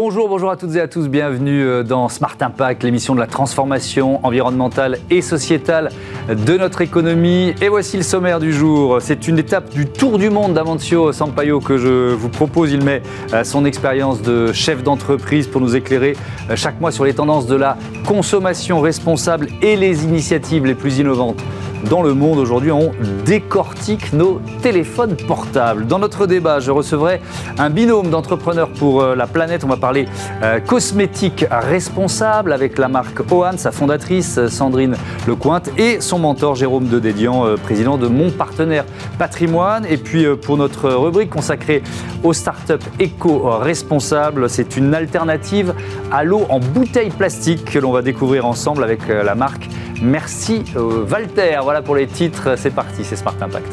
Bonjour, 0.00 0.28
bonjour 0.28 0.48
à 0.48 0.56
toutes 0.56 0.76
et 0.76 0.80
à 0.80 0.86
tous, 0.86 1.08
bienvenue 1.08 1.64
euh, 1.64 1.82
dans 1.82 2.08
Smart 2.08 2.36
Impact, 2.38 2.84
l'émission 2.84 3.16
de 3.16 3.20
la 3.20 3.26
transformation 3.26 4.24
environnementale 4.24 4.98
et 5.10 5.22
sociétale 5.22 5.90
de 6.28 6.56
notre 6.56 6.82
économie. 6.82 7.52
Et 7.60 7.68
voici 7.68 7.96
le 7.96 8.04
sommaire 8.04 8.38
du 8.38 8.52
jour. 8.52 8.98
C'est 9.00 9.26
une 9.26 9.40
étape 9.40 9.70
du 9.70 9.86
tour 9.86 10.20
du 10.20 10.30
monde 10.30 10.54
d'Amancio 10.54 11.10
Sampaio 11.10 11.58
que 11.58 11.78
je 11.78 12.12
vous 12.12 12.28
propose. 12.28 12.70
Il 12.70 12.84
met 12.84 13.02
euh, 13.32 13.42
son 13.42 13.64
expérience 13.64 14.22
de 14.22 14.52
chef 14.52 14.84
d'entreprise 14.84 15.48
pour 15.48 15.60
nous 15.60 15.74
éclairer 15.74 16.14
euh, 16.48 16.54
chaque 16.54 16.80
mois 16.80 16.92
sur 16.92 17.04
les 17.04 17.14
tendances 17.14 17.48
de 17.48 17.56
la 17.56 17.76
consommation 18.06 18.80
responsable 18.80 19.48
et 19.62 19.74
les 19.74 20.04
initiatives 20.04 20.64
les 20.64 20.76
plus 20.76 21.00
innovantes 21.00 21.42
dans 21.88 22.02
le 22.02 22.14
monde. 22.14 22.38
Aujourd'hui, 22.38 22.72
on 22.72 22.92
décortique 23.24 24.12
nos 24.12 24.40
téléphones 24.62 25.16
portables. 25.16 25.86
Dans 25.86 25.98
notre 25.98 26.26
débat, 26.26 26.60
je 26.60 26.70
recevrai 26.70 27.20
un 27.58 27.70
binôme 27.70 28.10
d'entrepreneurs 28.10 28.70
pour 28.70 29.00
euh, 29.00 29.14
la 29.14 29.26
planète. 29.26 29.64
On 29.64 29.68
va 29.68 29.76
parler 29.76 30.06
euh, 30.42 30.60
cosmétique 30.60 31.44
responsable 31.50 32.52
avec 32.52 32.78
la 32.78 32.88
marque 32.88 33.20
Ohan, 33.32 33.56
sa 33.56 33.70
fondatrice 33.70 34.46
Sandrine 34.48 34.96
Lecointe 35.26 35.70
et 35.78 36.00
son 36.00 36.18
mentor 36.18 36.54
Jérôme 36.54 36.88
de 36.88 36.98
Dédian, 36.98 37.46
euh, 37.46 37.56
président 37.56 37.98
de 37.98 38.08
Mon 38.08 38.30
Partenaire 38.30 38.84
Patrimoine. 39.18 39.86
Et 39.88 39.96
puis 39.96 40.26
pour 40.36 40.56
notre 40.56 40.90
rubrique 40.90 41.30
consacrée 41.30 41.82
aux 42.22 42.32
startups 42.32 42.74
éco-responsables, 42.98 44.50
c'est 44.50 44.76
une 44.76 44.94
alternative 44.94 45.74
à 46.10 46.24
l'eau 46.24 46.42
en 46.48 46.60
bouteille 46.60 47.10
plastique 47.10 47.64
que 47.64 47.78
l'on 47.78 47.92
va 47.92 48.02
découvrir 48.02 48.46
ensemble 48.46 48.82
avec 48.82 49.08
la 49.08 49.34
marque 49.34 49.68
Merci 50.00 50.62
Walter. 50.76 51.58
Voilà 51.62 51.82
pour 51.82 51.96
les 51.96 52.06
titres, 52.06 52.56
c'est 52.56 52.70
parti, 52.70 53.04
c'est 53.04 53.16
Smart 53.16 53.34
Impact. 53.40 53.72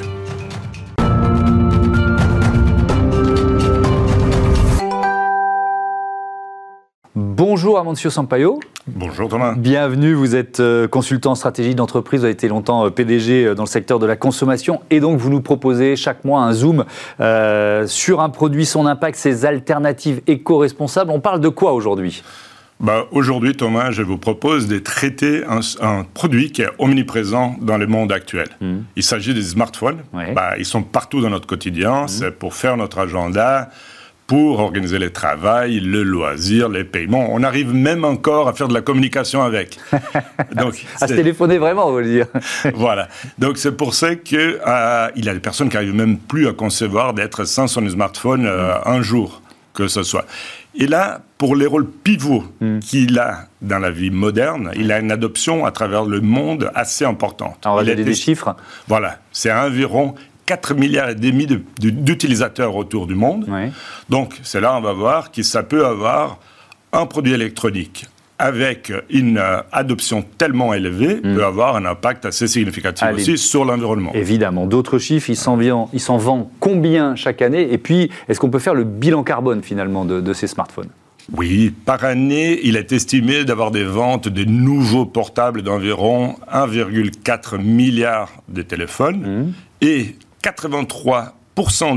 Bonjour 7.14 7.78
Amancio 7.78 8.10
Sampaio. 8.10 8.60
Bonjour 8.88 9.30
Thomas. 9.30 9.56
Bienvenue, 9.56 10.14
vous 10.14 10.36
êtes 10.36 10.60
euh, 10.60 10.88
consultant 10.88 11.32
en 11.32 11.36
stratégie 11.36 11.74
d'entreprise, 11.74 12.20
vous 12.20 12.26
avez 12.26 12.34
été 12.34 12.48
longtemps 12.48 12.86
euh, 12.86 12.90
PDG 12.90 13.46
euh, 13.46 13.56
dans 13.56 13.64
le 13.64 13.68
secteur 13.68 14.00
de 14.00 14.06
la 14.06 14.16
consommation 14.16 14.82
et 14.90 15.00
donc 15.00 15.18
vous 15.18 15.30
nous 15.30 15.42
proposez 15.42 15.96
chaque 15.96 16.24
mois 16.24 16.42
un 16.42 16.54
zoom 16.54 16.86
sur 17.88 18.22
un 18.22 18.30
produit, 18.30 18.66
son 18.66 18.86
impact, 18.86 19.18
ses 19.18 19.46
alternatives 19.46 20.22
éco-responsables. 20.28 21.12
On 21.12 21.20
parle 21.20 21.40
de 21.40 21.50
quoi 21.50 21.74
aujourd'hui? 21.74 22.24
Bah, 22.80 23.08
Aujourd'hui, 23.12 23.56
Thomas, 23.56 23.92
je 23.92 24.02
vous 24.02 24.18
propose 24.18 24.68
de 24.68 24.80
traiter 24.80 25.44
un, 25.46 26.04
produit 26.14 26.52
qui 26.52 26.62
est 26.62 26.70
omniprésent 26.78 27.56
dans 27.62 27.78
le 27.78 27.88
monde 27.88 28.12
actuel. 28.12 28.48
Hmm. 28.62 28.80
Il 28.96 29.04
s'agit 29.04 29.34
des 29.34 29.42
smartphones. 29.42 30.04
Bah, 30.14 30.54
ils 30.58 30.66
sont 30.66 30.84
partout 30.84 31.22
dans 31.22 31.30
notre 31.30 31.48
quotidien. 31.48 32.04
Hmm. 32.04 32.08
C'est 32.08 32.32
pour 32.32 32.54
faire 32.54 32.78
notre 32.78 33.00
agenda, 33.00 33.70
pour 34.28 34.60
organiser 34.60 34.98
le 34.98 35.12
travail, 35.12 35.80
le 35.80 36.04
loisir, 36.04 36.68
les 36.70 36.84
paiements. 36.84 37.28
On 37.32 37.44
arrive 37.44 37.74
même 37.74 38.04
encore 38.04 38.48
à 38.48 38.54
faire 38.54 38.68
de 38.68 38.74
la 38.74 38.82
communication 38.82 39.44
avec. 39.44 39.78
Donc, 40.56 40.84
à 41.00 41.08
se 41.08 41.14
téléphoner 41.14 41.58
vraiment, 41.58 41.88
on 41.88 41.94
veut 41.94 42.04
dire. 42.04 42.26
voilà. 42.74 43.08
Donc 43.38 43.58
c'est 43.58 43.76
pour 43.78 43.94
ça 43.94 44.16
qu'il 44.16 44.60
euh, 44.66 45.08
il 45.16 45.26
y 45.26 45.30
a 45.30 45.34
des 45.34 45.40
personnes 45.40 45.70
qui 45.70 45.76
n'arrivent 45.76 45.96
même 45.96 46.18
plus 46.18 46.48
à 46.48 46.54
concevoir 46.54 47.14
d'être 47.14 47.46
sans 47.46 47.68
son 47.68 47.88
smartphone 47.88 48.46
euh, 48.46 48.74
hmm. 48.80 48.88
un 48.88 49.02
jour 49.02 49.42
que 49.76 49.88
ce 49.88 50.04
soit. 50.04 50.26
Et 50.78 50.88
là, 50.88 51.22
pour 51.38 51.56
les 51.56 51.66
rôles 51.66 51.90
pivots 51.90 52.44
hmm. 52.60 52.80
qu'il 52.80 53.18
a 53.20 53.48
dans 53.62 53.80
la 53.80 53.92
vie 53.92 54.10
moderne, 54.10 54.72
il 54.76 54.92
a 54.92 55.00
une 55.00 55.12
adoption 55.12 55.66
à 55.66 55.72
travers 55.72 56.06
le 56.06 56.22
monde 56.22 56.72
assez 56.76 57.06
importante. 57.06 57.58
Alors, 57.64 57.76
on 57.76 57.80
va 57.80 57.86
donner 57.86 58.04
des 58.04 58.16
chiffres. 58.16 58.56
Voilà, 58.88 59.20
c'est 59.32 59.52
environ 59.52 60.16
4 60.46 60.76
milliards 60.76 61.10
et 61.10 61.16
demi 61.16 61.48
d'utilisateurs 61.80 62.76
autour 62.76 63.08
du 63.08 63.16
monde. 63.16 63.48
Donc, 64.10 64.40
c'est 64.44 64.62
là 64.62 64.76
on 64.78 64.82
va 64.82 64.94
voir 64.94 65.32
que 65.32 65.44
ça 65.44 65.64
peut 65.64 65.86
avoir 65.86 66.40
un 66.92 67.06
produit 67.06 67.34
électronique 67.34 68.08
avec 68.38 68.92
une 69.10 69.38
euh, 69.38 69.62
adoption 69.72 70.24
tellement 70.38 70.74
élevée, 70.74 71.16
mm. 71.16 71.36
peut 71.36 71.46
avoir 71.46 71.76
un 71.76 71.86
impact 71.86 72.26
assez 72.26 72.48
significatif 72.48 73.08
aussi 73.14 73.38
sur 73.38 73.66
l'environnement. 73.66 74.12
Évidemment. 74.14 74.66
D'autres 74.66 75.00
chiffres, 75.00 75.30
il 75.30 75.36
s'en 75.36 76.18
vend 76.18 76.52
combien 76.60 77.16
chaque 77.16 77.42
année? 77.42 77.72
Et 77.72 77.78
puis, 77.78 78.10
est-ce 78.28 78.40
qu'on 78.40 78.50
peut 78.50 78.60
faire 78.60 78.74
le 78.76 78.84
bilan 78.84 79.24
carbone 79.24 79.64
finalement 79.64 80.06
de, 80.06 80.34
ces 80.34 80.48
smartphones? 80.48 80.90
Oui, 81.34 81.74
par 81.86 82.04
année, 82.04 82.60
il 82.64 82.76
est 82.76 82.92
estimé 82.92 83.46
d'avoir 83.46 83.72
des 83.72 83.84
ventes 83.84 84.28
de 84.28 84.44
nouveaux 84.44 85.06
portables 85.06 85.64
d'environ 85.64 86.36
1,4 86.54 87.60
milliard 87.60 88.32
de 88.48 88.62
téléphones 88.62 89.46
mm. 89.46 89.54
et 89.82 90.16
83 90.42 91.36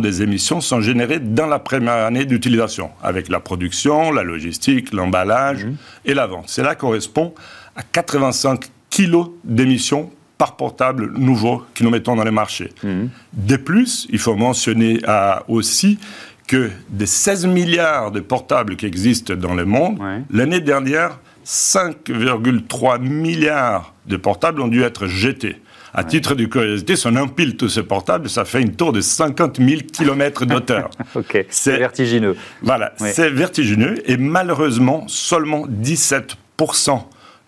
des 0.00 0.22
émissions 0.22 0.60
sont 0.60 0.80
générées 0.80 1.18
dans 1.18 1.46
la 1.46 1.58
première 1.58 2.06
année 2.06 2.24
d'utilisation, 2.24 2.90
avec 3.02 3.28
la 3.28 3.40
production, 3.40 4.12
la 4.12 4.22
logistique, 4.22 4.92
l'emballage 4.92 5.64
mhm. 5.64 5.76
et 6.04 6.14
la 6.14 6.26
vente. 6.26 6.48
Cela 6.48 6.74
correspond 6.74 7.34
à 7.74 7.82
85 7.82 8.70
kilos 8.90 9.30
d'émissions 9.44 10.10
par 10.38 10.56
portable 10.56 11.12
nouveau 11.18 11.64
que 11.74 11.82
nous 11.82 11.90
mettons 11.90 12.14
dans 12.14 12.24
les 12.24 12.30
marchés. 12.30 12.70
Mhm. 12.84 13.10
De 13.32 13.56
plus, 13.56 14.06
il 14.10 14.20
faut 14.20 14.36
mentionner 14.36 15.00
euh, 15.08 15.34
aussi 15.48 15.98
que 16.46 16.70
des 16.88 17.06
16 17.06 17.46
milliards 17.46 18.10
de 18.12 18.20
portables 18.20 18.76
qui 18.76 18.86
existent 18.86 19.34
dans 19.34 19.54
le 19.54 19.66
monde, 19.66 19.98
l'année 20.30 20.60
dernière, 20.60 21.18
5,3 21.44 23.00
milliards 23.00 23.94
de 24.06 24.16
portables 24.16 24.62
ont 24.62 24.68
dû 24.68 24.82
être 24.82 25.06
jetés. 25.06 25.60
À 25.94 26.04
titre 26.04 26.34
de 26.34 26.44
curiosité, 26.44 26.96
si 26.96 27.06
on 27.06 27.16
empile 27.16 27.56
tous 27.56 27.68
ces 27.68 27.82
portables, 27.82 28.28
ça 28.28 28.44
fait 28.44 28.60
une 28.60 28.74
tour 28.74 28.92
de 28.92 29.00
50 29.00 29.58
000 29.58 29.80
km 29.92 30.44
d'auteur. 30.46 30.90
ok, 31.14 31.46
c'est 31.48 31.78
vertigineux. 31.78 32.36
Voilà, 32.62 32.92
c'est 32.96 33.30
vertigineux 33.30 33.96
et 34.10 34.16
malheureusement, 34.16 35.04
seulement 35.08 35.64
17 35.68 36.36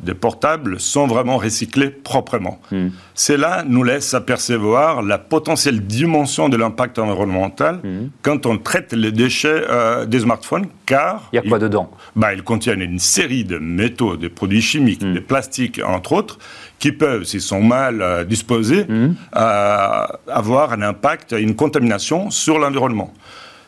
des 0.02 0.14
portables 0.14 0.80
sont 0.80 1.06
vraiment 1.06 1.36
recyclés 1.36 1.90
proprement. 1.90 2.60
Hmm. 2.70 2.88
Cela 3.14 3.64
nous 3.66 3.84
laisse 3.84 4.14
apercevoir 4.14 5.02
la 5.02 5.18
potentielle 5.18 5.86
dimension 5.86 6.48
de 6.48 6.56
l'impact 6.56 6.98
environnemental 6.98 7.76
hmm. 7.76 8.08
quand 8.22 8.46
on 8.46 8.58
traite 8.58 8.92
les 8.92 9.12
déchets 9.12 9.62
euh, 9.68 10.06
des 10.06 10.20
smartphones, 10.20 10.66
car... 10.86 11.28
Il 11.32 11.36
y 11.36 11.38
a 11.38 11.42
quoi 11.42 11.58
dedans? 11.58 11.90
Bah, 12.16 12.32
Ils 12.32 12.42
contiennent 12.42 12.82
une 12.82 12.98
série 12.98 13.44
de 13.44 13.58
métaux, 13.58 14.16
de 14.16 14.28
produits 14.28 14.62
chimiques, 14.62 15.02
hmm. 15.02 15.14
de 15.14 15.20
plastiques, 15.20 15.80
entre 15.84 16.12
autres, 16.12 16.38
qui 16.78 16.92
peuvent, 16.92 17.24
s'ils 17.24 17.42
sont 17.42 17.62
mal 17.62 18.00
euh, 18.00 18.24
disposés, 18.24 18.84
mmh. 18.88 19.14
euh, 19.36 20.06
avoir 20.28 20.72
un 20.72 20.82
impact, 20.82 21.34
une 21.38 21.54
contamination 21.54 22.30
sur 22.30 22.58
l'environnement. 22.58 23.12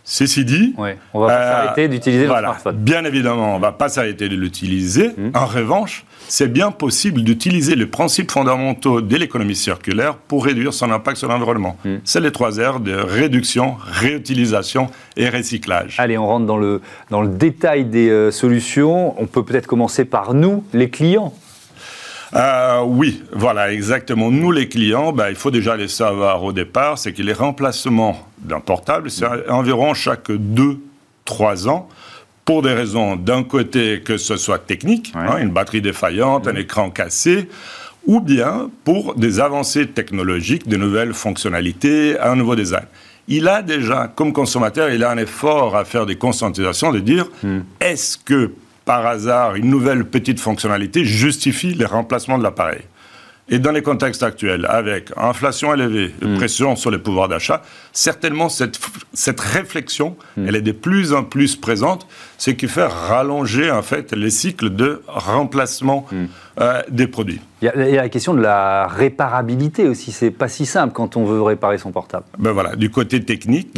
Ceci 0.04 0.44
dit, 0.44 0.74
on 1.14 1.20
va 1.20 1.26
pas 1.26 1.32
euh, 1.32 1.52
s'arrêter 1.52 1.88
d'utiliser 1.88 2.26
le 2.26 2.28
smartphone. 2.28 2.76
Bien 2.76 3.04
évidemment, 3.04 3.54
on 3.54 3.60
va 3.60 3.70
pas 3.70 3.88
s'arrêter 3.88 4.28
de 4.28 4.34
l'utiliser. 4.34 5.10
Mmh. 5.10 5.30
En 5.34 5.46
revanche, 5.46 6.04
c'est 6.26 6.52
bien 6.52 6.72
possible 6.72 7.22
d'utiliser 7.22 7.76
les 7.76 7.86
principes 7.86 8.32
fondamentaux 8.32 9.00
de 9.00 9.16
l'économie 9.16 9.54
circulaire 9.54 10.16
pour 10.16 10.44
réduire 10.44 10.74
son 10.74 10.90
impact 10.90 11.18
sur 11.18 11.28
l'environnement. 11.28 11.76
Mmh. 11.84 11.96
C'est 12.04 12.20
les 12.20 12.32
trois 12.32 12.50
R 12.50 12.80
de 12.80 12.94
réduction, 12.94 13.76
réutilisation 13.80 14.88
et 15.16 15.28
recyclage. 15.28 15.94
Allez, 15.98 16.18
on 16.18 16.26
rentre 16.26 16.46
dans 16.46 16.58
le, 16.58 16.80
dans 17.10 17.22
le 17.22 17.28
détail 17.28 17.84
des 17.84 18.30
solutions. 18.32 19.20
On 19.22 19.26
peut 19.26 19.44
peut-être 19.44 19.68
commencer 19.68 20.04
par 20.04 20.34
nous, 20.34 20.64
les 20.72 20.90
clients. 20.90 21.32
Euh, 22.34 22.82
oui, 22.86 23.22
voilà, 23.32 23.72
exactement. 23.72 24.30
Nous, 24.30 24.50
les 24.52 24.68
clients, 24.68 25.12
ben, 25.12 25.28
il 25.28 25.34
faut 25.34 25.50
déjà 25.50 25.76
les 25.76 25.88
savoir 25.88 26.42
au 26.42 26.52
départ, 26.52 26.98
c'est 26.98 27.12
que 27.12 27.22
les 27.22 27.34
remplacements 27.34 28.26
d'un 28.42 28.60
portable, 28.60 29.10
c'est 29.10 29.26
environ 29.48 29.94
chaque 29.94 30.30
2-3 30.30 31.68
ans 31.68 31.88
pour 32.44 32.62
des 32.62 32.72
raisons 32.72 33.16
d'un 33.16 33.44
côté 33.44 34.02
que 34.04 34.16
ce 34.16 34.36
soit 34.36 34.58
technique, 34.58 35.12
hein, 35.14 35.38
une 35.38 35.50
batterie 35.50 35.80
défaillante, 35.80 36.48
un 36.48 36.56
écran 36.56 36.90
cassé, 36.90 37.48
ou 38.06 38.20
bien 38.20 38.68
pour 38.84 39.14
des 39.14 39.38
avancées 39.38 39.86
technologiques, 39.86 40.68
de 40.68 40.76
nouvelles 40.76 41.14
fonctionnalités, 41.14 42.18
un 42.18 42.34
nouveau 42.34 42.56
design. 42.56 42.86
Il 43.28 43.46
a 43.46 43.62
déjà, 43.62 44.12
comme 44.14 44.32
consommateur, 44.32 44.90
il 44.90 45.04
a 45.04 45.10
un 45.10 45.18
effort 45.18 45.76
à 45.76 45.84
faire 45.84 46.06
des 46.06 46.16
conscientisations, 46.16 46.90
de 46.90 46.98
dire 46.98 47.28
hmm. 47.44 47.60
est-ce 47.80 48.18
que 48.18 48.50
par 48.84 49.06
hasard, 49.06 49.54
une 49.54 49.70
nouvelle 49.70 50.04
petite 50.04 50.40
fonctionnalité 50.40 51.04
justifie 51.04 51.74
le 51.74 51.86
remplacement 51.86 52.36
de 52.36 52.42
l'appareil? 52.42 52.80
Et 53.48 53.58
dans 53.58 53.72
les 53.72 53.82
contextes 53.82 54.22
actuels, 54.22 54.66
avec 54.68 55.10
inflation 55.16 55.74
élevée, 55.74 56.14
mm. 56.22 56.36
pression 56.36 56.76
sur 56.76 56.90
les 56.90 56.98
pouvoirs 56.98 57.28
d'achat, 57.28 57.62
certainement 57.92 58.48
cette, 58.48 58.78
cette 59.12 59.40
réflexion, 59.40 60.16
mm. 60.36 60.48
elle 60.48 60.56
est 60.56 60.62
de 60.62 60.72
plus 60.72 61.12
en 61.12 61.24
plus 61.24 61.56
présente, 61.56 62.06
ce 62.38 62.50
qui 62.50 62.68
fait 62.68 62.86
rallonger 62.86 63.70
en 63.70 63.82
fait 63.82 64.12
les 64.12 64.30
cycles 64.30 64.70
de 64.70 65.02
remplacement 65.08 66.06
mm. 66.10 66.24
euh, 66.60 66.82
des 66.88 67.08
produits. 67.08 67.40
Il 67.62 67.66
y, 67.66 67.68
a, 67.68 68.02
la 68.02 68.08
question 68.08 68.32
de 68.34 68.40
la 68.40 68.86
réparabilité 68.86 69.88
aussi. 69.88 70.12
C'est 70.12 70.30
pas 70.30 70.48
si 70.48 70.64
simple 70.64 70.92
quand 70.94 71.16
on 71.16 71.24
veut 71.24 71.42
réparer 71.42 71.78
son 71.78 71.92
portable. 71.92 72.24
Ben 72.38 72.52
voilà, 72.52 72.76
du 72.76 72.90
côté 72.90 73.24
technique. 73.24 73.76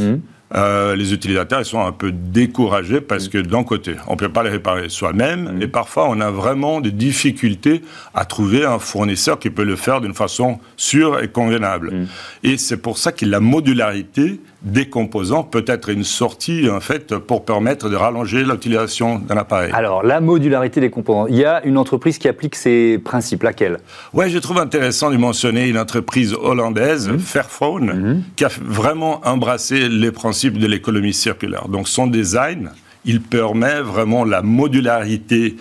Euh, 0.54 0.94
les 0.94 1.12
utilisateurs 1.12 1.60
ils 1.60 1.64
sont 1.64 1.80
un 1.80 1.90
peu 1.90 2.12
découragés 2.12 3.00
parce 3.00 3.28
que 3.28 3.38
d'un 3.38 3.64
côté, 3.64 3.96
on 4.06 4.12
ne 4.12 4.18
peut 4.18 4.28
pas 4.28 4.42
les 4.42 4.50
réparer 4.50 4.88
soi-même 4.88 5.56
mm. 5.56 5.62
et 5.62 5.68
parfois 5.68 6.08
on 6.08 6.20
a 6.20 6.30
vraiment 6.30 6.80
des 6.80 6.90
difficultés 6.90 7.82
à 8.14 8.24
trouver 8.24 8.64
un 8.64 8.78
fournisseur 8.78 9.38
qui 9.38 9.50
peut 9.50 9.64
le 9.64 9.74
faire 9.74 10.00
d'une 10.00 10.14
façon 10.14 10.60
sûre 10.76 11.22
et 11.22 11.28
convenable. 11.28 11.92
Mm. 11.92 12.06
Et 12.42 12.58
c'est 12.58 12.76
pour 12.76 12.98
ça 12.98 13.10
que 13.10 13.24
la 13.24 13.40
modularité 13.40 14.40
des 14.64 14.88
composants 14.88 15.42
peut 15.42 15.64
être 15.66 15.90
une 15.90 16.04
sortie 16.04 16.68
en 16.70 16.80
fait 16.80 17.16
pour 17.18 17.44
permettre 17.44 17.90
de 17.90 17.96
rallonger 17.96 18.42
l'utilisation 18.44 19.18
d'un 19.18 19.36
appareil. 19.36 19.70
Alors 19.72 20.02
la 20.02 20.20
modularité 20.20 20.80
des 20.80 20.90
composants, 20.90 21.26
il 21.26 21.36
y 21.36 21.44
a 21.44 21.64
une 21.64 21.76
entreprise 21.76 22.18
qui 22.18 22.28
applique 22.28 22.54
ces 22.54 22.98
principes, 22.98 23.42
laquelle? 23.42 23.78
Oui, 24.12 24.30
je 24.30 24.38
trouve 24.38 24.58
intéressant 24.58 25.10
de 25.10 25.16
mentionner 25.16 25.68
une 25.68 25.78
entreprise 25.78 26.34
hollandaise, 26.34 27.08
mmh. 27.08 27.18
Fairphone, 27.18 27.86
mmh. 27.86 28.22
qui 28.36 28.44
a 28.44 28.50
vraiment 28.62 29.20
embrassé 29.24 29.88
les 29.88 30.12
principes 30.12 30.58
de 30.58 30.66
l'économie 30.66 31.12
circulaire. 31.12 31.68
Donc 31.68 31.88
son 31.88 32.06
design 32.06 32.70
il 33.04 33.20
permet 33.20 33.80
vraiment 33.80 34.24
la 34.24 34.42
modularité 34.42 35.56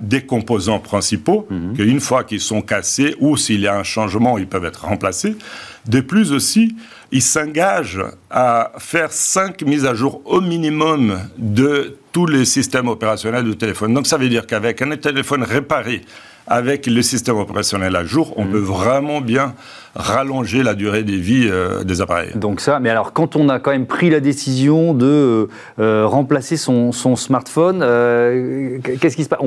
des 0.00 0.22
composants 0.22 0.80
principaux, 0.80 1.46
mmh. 1.50 1.74
qu'une 1.74 2.00
fois 2.00 2.24
qu'ils 2.24 2.40
sont 2.40 2.62
cassés 2.62 3.14
ou 3.20 3.36
s'il 3.36 3.60
y 3.60 3.68
a 3.68 3.76
un 3.76 3.82
changement, 3.82 4.38
ils 4.38 4.46
peuvent 4.46 4.64
être 4.64 4.84
remplacés. 4.84 5.36
De 5.86 6.00
plus 6.00 6.32
aussi, 6.32 6.74
il 7.12 7.22
s'engage 7.22 8.00
à 8.30 8.72
faire 8.78 9.12
cinq 9.12 9.62
mises 9.62 9.86
à 9.86 9.94
jour 9.94 10.22
au 10.24 10.40
minimum 10.40 11.20
de 11.38 11.96
tous 12.12 12.26
les 12.26 12.44
systèmes 12.44 12.88
opérationnels 12.88 13.44
du 13.44 13.56
téléphone. 13.56 13.94
Donc 13.94 14.06
ça 14.06 14.16
veut 14.16 14.28
dire 14.28 14.46
qu'avec 14.46 14.82
un 14.82 14.96
téléphone 14.96 15.42
réparé, 15.42 16.02
avec 16.46 16.86
le 16.86 17.02
système 17.02 17.36
opérationnel 17.36 17.96
à 17.96 18.04
jour, 18.04 18.34
on 18.36 18.44
mmh. 18.44 18.50
peut 18.50 18.58
vraiment 18.58 19.20
bien 19.20 19.54
rallonger 19.94 20.62
la 20.62 20.74
durée 20.74 21.04
des 21.04 21.16
vies 21.16 21.48
euh, 21.48 21.84
des 21.84 22.00
appareils. 22.00 22.32
Donc 22.34 22.60
ça, 22.60 22.80
mais 22.80 22.90
alors 22.90 23.12
quand 23.12 23.36
on 23.36 23.48
a 23.48 23.60
quand 23.60 23.70
même 23.70 23.86
pris 23.86 24.10
la 24.10 24.20
décision 24.20 24.92
de 24.92 25.06
euh, 25.06 25.46
euh, 25.78 26.06
remplacer 26.06 26.56
son, 26.56 26.92
smartphone, 26.92 27.80
qu'est-ce 29.00 29.16
qui 29.16 29.24
se 29.24 29.28
passe 29.28 29.38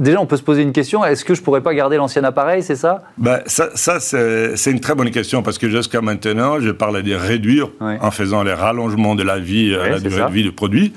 Déjà, 0.00 0.20
on 0.20 0.26
peut 0.26 0.36
se 0.36 0.42
poser 0.42 0.62
une 0.62 0.72
question, 0.72 1.04
est-ce 1.04 1.24
que 1.24 1.34
je 1.34 1.42
pourrais 1.42 1.60
pas 1.60 1.74
garder 1.74 1.96
l'ancien 1.96 2.24
appareil, 2.24 2.62
c'est 2.62 2.76
ça? 2.76 3.02
Ben, 3.18 3.40
Ça, 3.46 3.70
ça 3.74 4.00
c'est 4.00 4.70
une 4.70 4.80
très 4.80 4.94
bonne 4.94 5.10
question, 5.10 5.42
parce 5.42 5.58
que 5.58 5.68
jusqu'à 5.68 6.00
maintenant, 6.00 6.60
je 6.60 6.70
parlais 6.70 7.02
de 7.02 7.14
réduire 7.14 7.68
en 7.80 8.10
faisant 8.10 8.42
les 8.42 8.52
rallongements 8.52 9.14
de 9.14 9.22
la 9.22 9.38
vie, 9.38 9.70
la 9.70 10.00
durée 10.00 10.24
de 10.26 10.32
vie 10.32 10.42
du 10.42 10.52
produit. 10.52 10.92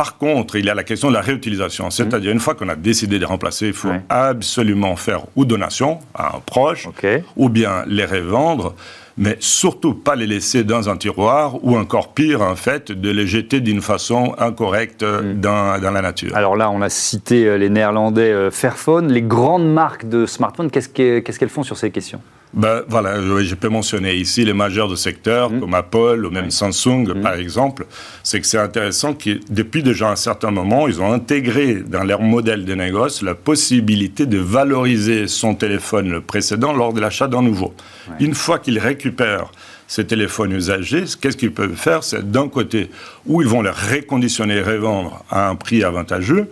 Par 0.00 0.16
contre, 0.16 0.56
il 0.56 0.64
y 0.64 0.70
a 0.70 0.74
la 0.74 0.82
question 0.82 1.08
de 1.10 1.12
la 1.12 1.20
réutilisation. 1.20 1.90
C'est-à-dire, 1.90 2.32
une 2.32 2.40
fois 2.40 2.54
qu'on 2.54 2.70
a 2.70 2.74
décidé 2.74 3.18
de 3.18 3.26
remplacer, 3.26 3.66
il 3.66 3.74
faut 3.74 3.90
absolument 4.08 4.96
faire 4.96 5.26
ou 5.36 5.44
donation 5.44 5.98
à 6.14 6.36
un 6.36 6.40
proche, 6.40 6.88
ou 7.36 7.50
bien 7.50 7.84
les 7.86 8.06
revendre 8.06 8.74
mais 9.18 9.36
surtout 9.40 9.92
pas 9.92 10.16
les 10.16 10.26
laisser 10.26 10.64
dans 10.64 10.88
un 10.88 10.96
tiroir 10.96 11.62
ou 11.62 11.76
encore 11.76 12.14
pire, 12.14 12.40
en 12.40 12.56
fait, 12.56 12.90
de 12.90 13.10
les 13.10 13.26
jeter 13.26 13.60
d'une 13.60 13.82
façon 13.82 14.34
incorrecte 14.38 15.02
mm. 15.02 15.34
dans, 15.34 15.78
dans, 15.78 15.90
la 15.90 16.00
nature. 16.00 16.34
Alors 16.34 16.56
là, 16.56 16.70
on 16.70 16.80
a 16.80 16.88
cité 16.88 17.44
euh, 17.44 17.58
les 17.58 17.68
Néerlandais 17.68 18.32
euh, 18.32 18.50
Fairphone. 18.50 19.12
Les 19.12 19.20
grandes 19.20 19.70
marques 19.70 20.08
de 20.08 20.24
smartphones, 20.24 20.70
qu'est-ce 20.70 20.88
qu'elles 20.88 21.48
font 21.50 21.64
sur 21.64 21.76
ces 21.76 21.90
questions? 21.90 22.22
Ben, 22.52 22.82
voilà, 22.88 23.20
je 23.42 23.54
peux 23.54 23.68
mentionner 23.68 24.14
ici 24.14 24.44
les 24.44 24.52
majeurs 24.52 24.88
de 24.88 24.96
secteur 24.96 25.50
mm. 25.50 25.60
comme 25.60 25.74
Apple 25.74 26.24
ou 26.26 26.30
même 26.30 26.50
Samsung, 26.50 27.14
mm. 27.14 27.22
par 27.22 27.34
exemple. 27.34 27.86
C'est 28.24 28.40
que 28.40 28.46
c'est 28.46 28.58
intéressant 28.58 29.14
que 29.14 29.38
depuis 29.48 29.82
déjà 29.82 30.10
un 30.10 30.16
certain 30.16 30.50
moment, 30.50 30.88
ils 30.88 31.00
ont 31.00 31.12
intégré 31.12 31.74
dans 31.74 32.02
leur 32.02 32.20
modèle 32.20 32.64
de 32.64 32.74
négoce 32.74 33.22
la 33.22 33.34
possibilité 33.34 34.26
de 34.26 34.38
valoriser 34.38 35.28
son 35.28 35.54
téléphone 35.54 36.20
précédent 36.20 36.72
lors 36.72 36.92
de 36.92 37.00
l'achat 37.00 37.28
d'un 37.28 37.42
nouveau. 37.42 37.72
Une 38.18 38.34
fois 38.34 38.58
qu'ils 38.58 38.78
récupèrent 38.78 39.52
ces 39.86 40.04
téléphones 40.06 40.52
usagés, 40.52 41.04
qu'est-ce 41.20 41.36
qu'ils 41.36 41.52
peuvent 41.52 41.76
faire? 41.76 42.02
C'est 42.02 42.30
d'un 42.30 42.48
côté, 42.48 42.90
où 43.26 43.42
ils 43.42 43.48
vont 43.48 43.62
les 43.62 43.70
réconditionner 43.70 44.56
et 44.56 44.62
revendre 44.62 45.24
à 45.30 45.48
un 45.48 45.54
prix 45.54 45.84
avantageux, 45.84 46.48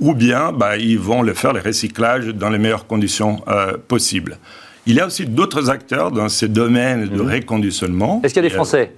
ou 0.00 0.14
bien 0.14 0.52
bah, 0.52 0.76
ils 0.76 0.98
vont 0.98 1.22
les 1.22 1.34
faire 1.34 1.52
les 1.52 1.60
recyclages 1.60 2.28
dans 2.28 2.50
les 2.50 2.58
meilleures 2.58 2.86
conditions 2.86 3.42
euh, 3.48 3.76
possibles. 3.88 4.38
Il 4.86 4.94
y 4.94 5.00
a 5.00 5.06
aussi 5.06 5.26
d'autres 5.26 5.70
acteurs 5.70 6.10
dans 6.10 6.28
ces 6.28 6.48
domaines 6.48 7.08
de 7.08 7.22
mhm. 7.22 7.28
réconditionnement. 7.28 8.20
Est-ce 8.24 8.34
qu'il 8.34 8.42
y 8.42 8.46
a 8.46 8.48
des 8.48 8.54
Français? 8.54 8.92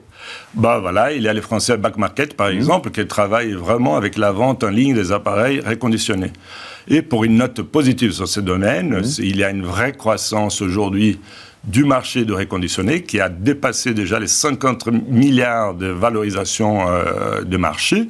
Bah 0.55 0.79
voilà, 0.81 1.13
il 1.13 1.23
y 1.23 1.29
a 1.29 1.33
les 1.33 1.41
Français 1.41 1.77
Back 1.77 1.97
Market, 1.97 2.35
par 2.35 2.49
mhm. 2.49 2.57
exemple, 2.57 2.91
qui 2.91 3.07
travaillent 3.07 3.53
vraiment 3.53 3.97
avec 3.97 4.17
la 4.17 4.33
vente 4.33 4.63
en 4.65 4.71
ligne 4.71 4.95
des 4.95 5.13
appareils 5.13 5.61
réconditionnés. 5.61 6.33
Et 6.89 7.03
pour 7.03 7.25
une 7.25 7.37
note 7.37 7.63
positive 7.63 8.13
sur 8.13 8.29
ces 8.29 8.43
domaines, 8.43 8.99
mhm. 8.99 9.05
il 9.19 9.37
y 9.37 9.45
a 9.45 9.51
une 9.51 9.65
vraie 9.65 9.93
croissance 9.93 10.63
aujourd'hui 10.63 11.19
du 11.65 11.85
marché 11.85 12.25
de 12.25 12.33
réconditionné 12.33 13.03
qui 13.03 13.21
a 13.21 13.29
dépassé 13.29 13.95
déjà 13.95 14.19
les 14.19 14.27
50 14.27 14.89
milliards 15.09 15.75
de 15.75 15.87
valorisation 15.87 16.89
euh, 16.89 17.43
de 17.43 17.57
marché. 17.57 18.09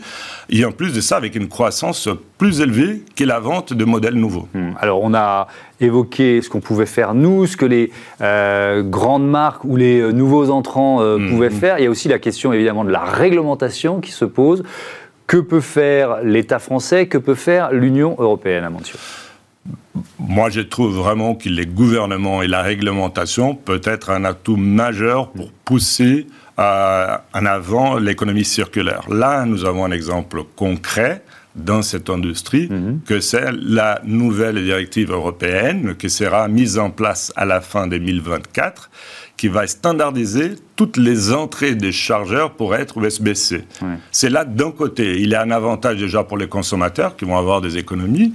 Et 0.48 0.64
en 0.64 0.72
plus 0.72 0.94
de 0.94 1.00
ça, 1.00 1.16
avec 1.16 1.34
une 1.34 1.48
croissance 1.48 2.08
plus 2.38 2.60
élevée 2.60 3.02
que 3.14 3.24
la 3.24 3.40
vente 3.40 3.74
de 3.74 3.84
modèles 3.84 4.14
nouveaux. 4.14 4.48
Hmm. 4.54 4.70
Alors 4.78 5.02
on 5.02 5.12
a 5.14 5.48
évoqué 5.80 6.40
ce 6.40 6.48
qu'on 6.48 6.60
pouvait 6.60 6.86
faire 6.86 7.12
nous, 7.14 7.46
ce 7.46 7.56
que 7.56 7.66
les 7.66 7.90
euh, 8.22 8.82
grandes 8.82 9.28
marques 9.28 9.64
ou 9.64 9.76
les 9.76 10.00
euh, 10.00 10.12
nouveaux 10.12 10.48
entrants 10.50 11.02
hmm. 11.02 11.28
pouvaient 11.28 11.50
faire. 11.50 11.78
Il 11.78 11.84
y 11.84 11.86
a 11.86 11.90
aussi 11.90 12.08
la 12.08 12.18
question 12.18 12.52
évidemment 12.52 12.84
de 12.84 12.90
la 12.90 13.04
réglementation 13.04 14.00
qui 14.00 14.12
se 14.12 14.24
pose. 14.24 14.62
Que 15.26 15.36
peut 15.36 15.60
faire 15.60 16.22
l'État 16.22 16.58
français? 16.58 17.06
Que 17.06 17.18
peut 17.18 17.34
faire 17.34 17.72
l'Union 17.72 18.16
européenne, 18.18 18.64
à 18.64 18.70
Montier 18.70 18.98
moi, 20.18 20.50
je 20.50 20.60
trouve 20.60 20.96
vraiment 20.96 21.34
que 21.34 21.48
les 21.48 21.66
gouvernements 21.66 22.42
et 22.42 22.48
la 22.48 22.62
réglementation 22.62 23.54
peut 23.54 23.80
être 23.84 24.10
un 24.10 24.24
atout 24.24 24.56
majeur 24.56 25.30
pour 25.30 25.50
pousser 25.64 26.26
euh, 26.58 27.16
en 27.34 27.46
avant 27.46 27.98
l'économie 27.98 28.44
circulaire. 28.44 29.04
Là, 29.08 29.44
nous 29.46 29.64
avons 29.64 29.84
un 29.84 29.90
exemple 29.90 30.42
concret 30.56 31.22
dans 31.54 31.82
cette 31.82 32.08
industrie, 32.08 32.68
mhm. 32.70 33.00
que 33.06 33.20
c'est 33.20 33.52
la 33.52 34.00
nouvelle 34.04 34.62
directive 34.62 35.10
européenne 35.10 35.94
qui 35.98 36.08
sera 36.08 36.48
mise 36.48 36.78
en 36.78 36.90
place 36.90 37.32
à 37.36 37.44
la 37.44 37.60
fin 37.60 37.86
2024, 37.86 38.90
qui 39.36 39.48
va 39.48 39.66
standardiser 39.66 40.52
toutes 40.76 40.96
les 40.96 41.32
entrées 41.32 41.74
des 41.74 41.92
chargeurs 41.92 42.52
pour 42.52 42.74
être 42.74 42.98
USB-C. 42.98 43.64
C'est 44.10 44.30
là, 44.30 44.44
d'un 44.44 44.70
côté, 44.70 45.20
il 45.20 45.30
y 45.30 45.34
a 45.34 45.42
un 45.42 45.50
avantage 45.50 45.98
déjà 45.98 46.22
pour 46.22 46.38
les 46.38 46.48
consommateurs 46.48 47.16
qui 47.16 47.24
vont 47.24 47.36
avoir 47.36 47.60
des 47.60 47.76
économies, 47.76 48.32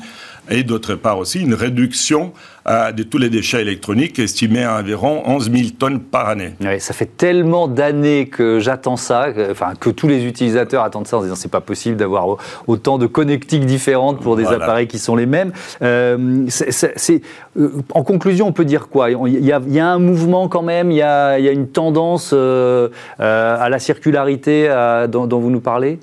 et 0.49 0.63
d'autre 0.63 0.95
part 0.95 1.17
aussi 1.17 1.41
une 1.41 1.53
réduction 1.53 2.33
euh, 2.67 2.91
de 2.91 3.03
tous 3.03 3.17
les 3.17 3.29
déchets 3.29 3.61
électroniques 3.61 4.19
estimés 4.19 4.63
à 4.63 4.77
environ 4.77 5.23
11 5.25 5.51
000 5.51 5.69
tonnes 5.79 6.01
par 6.01 6.27
année. 6.27 6.53
ça 6.79 6.93
fait 6.93 7.05
tellement 7.17 7.69
d'années 7.69 8.27
que 8.27 8.59
j'attends 8.59 8.97
ça, 8.97 9.31
que, 9.31 9.51
enfin 9.51 9.73
que 9.79 9.89
tous 9.89 10.07
les 10.07 10.25
utilisateurs 10.25 10.83
attendent 10.83 11.07
ça 11.07 11.17
en 11.17 11.21
disant 11.21 11.35
c'est 11.35 11.51
pas 11.51 11.61
possible 11.61 11.95
d'avoir 11.95 12.37
autant 12.67 12.97
de 12.97 13.07
connectiques 13.07 13.65
différentes 13.65 14.19
pour 14.19 14.35
des 14.35 14.47
appareils 14.47 14.87
qui 14.87 14.99
sont 14.99 15.15
les 15.15 15.25
mêmes. 15.25 15.53
Euh, 15.81 16.45
c'est, 16.49 17.21
euh, 17.57 17.69
en 17.93 18.03
conclusion, 18.03 18.47
on 18.47 18.51
peut 18.51 18.65
dire 18.65 18.89
quoi? 18.89 19.11
Il 19.11 19.45
y, 19.45 19.51
a, 19.51 19.87
un 19.87 19.99
mouvement 19.99 20.49
quand 20.49 20.61
même, 20.61 20.91
il 20.91 20.97
y 20.97 21.01
a, 21.01 21.37
une 21.37 21.69
tendance 21.69 22.33
à 22.33 23.69
la 23.69 23.79
circularité 23.79 24.67
dont, 25.09 25.25
dont 25.25 25.39
vous 25.39 25.51
nous 25.51 25.61
parlez? 25.61 25.99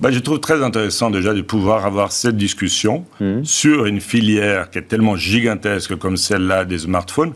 Ben, 0.00 0.10
Je 0.10 0.18
trouve 0.18 0.40
très 0.40 0.62
intéressant 0.62 1.10
déjà 1.10 1.34
de 1.34 1.42
pouvoir 1.42 1.86
avoir 1.86 2.12
cette 2.12 2.36
discussion 2.36 3.04
mmh. 3.20 3.44
sur 3.44 3.86
une 3.86 4.00
filière 4.00 4.70
qui 4.70 4.78
est 4.78 4.82
tellement 4.82 5.16
gigantesque 5.16 5.96
comme 5.96 6.16
celle-là 6.16 6.64
des 6.64 6.78
smartphones, 6.78 7.32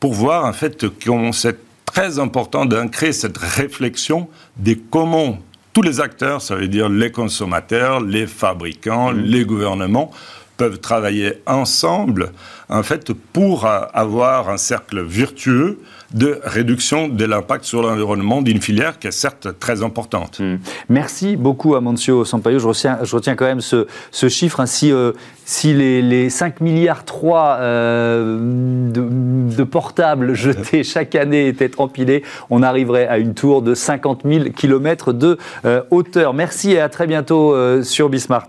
pour 0.00 0.14
voir 0.14 0.44
en 0.44 0.52
fait 0.52 0.86
qu'on 1.04 1.32
c'est 1.32 1.58
très 1.84 2.18
important 2.18 2.66
d'ancrer 2.66 3.12
cette 3.12 3.38
réflexion 3.38 4.28
de 4.58 4.76
comment 4.90 5.38
tous 5.72 5.82
les 5.82 6.00
acteurs, 6.00 6.40
ça 6.40 6.56
veut 6.56 6.68
dire 6.68 6.88
les 6.88 7.10
consommateurs, 7.10 8.00
les 8.00 8.26
fabricants, 8.26 9.12
mmh. 9.12 9.20
les 9.20 9.44
gouvernements, 9.44 10.10
peuvent 10.56 10.78
travailler 10.78 11.34
ensemble 11.46 12.32
en 12.68 12.82
fait 12.82 13.12
pour 13.12 13.66
avoir 13.66 14.48
un 14.48 14.56
cercle 14.56 15.02
vertueux 15.02 15.78
de 16.14 16.40
réduction 16.44 17.08
de 17.08 17.24
l'impact 17.24 17.64
sur 17.64 17.82
l'environnement 17.82 18.42
d'une 18.42 18.60
filière 18.60 18.98
qui 18.98 19.06
est 19.06 19.12
certes 19.12 19.58
très 19.58 19.82
importante. 19.82 20.40
Hmm. 20.40 20.56
Merci 20.88 21.36
beaucoup 21.36 21.74
Amancio 21.74 22.24
Sampaio. 22.24 22.58
Je 22.58 22.66
retiens, 22.66 23.34
quand 23.36 23.44
même 23.44 23.60
ce, 23.60 23.86
chiffre. 24.28 24.60
Ainsi, 24.60 24.92
euh, 24.92 25.12
si 25.44 25.74
les, 25.74 26.02
les, 26.02 26.30
5 26.30 26.60
milliards 26.60 27.04
3 27.04 27.58
euh, 27.60 28.90
de, 28.90 29.64
portables 29.64 30.34
jetés 30.34 30.84
chaque 30.84 31.14
année 31.14 31.48
étaient 31.48 31.70
empilés, 31.78 32.22
on 32.50 32.62
arriverait 32.62 33.08
à 33.08 33.18
une 33.18 33.34
tour 33.34 33.62
de 33.62 33.74
50 33.74 34.22
000 34.24 34.44
km 34.56 35.12
de 35.12 35.38
euh, 35.64 35.82
hauteur. 35.90 36.34
Merci 36.34 36.72
et 36.72 36.80
à 36.80 36.88
très 36.88 37.06
bientôt 37.06 37.54
sur 37.82 38.08
Bismart. 38.08 38.48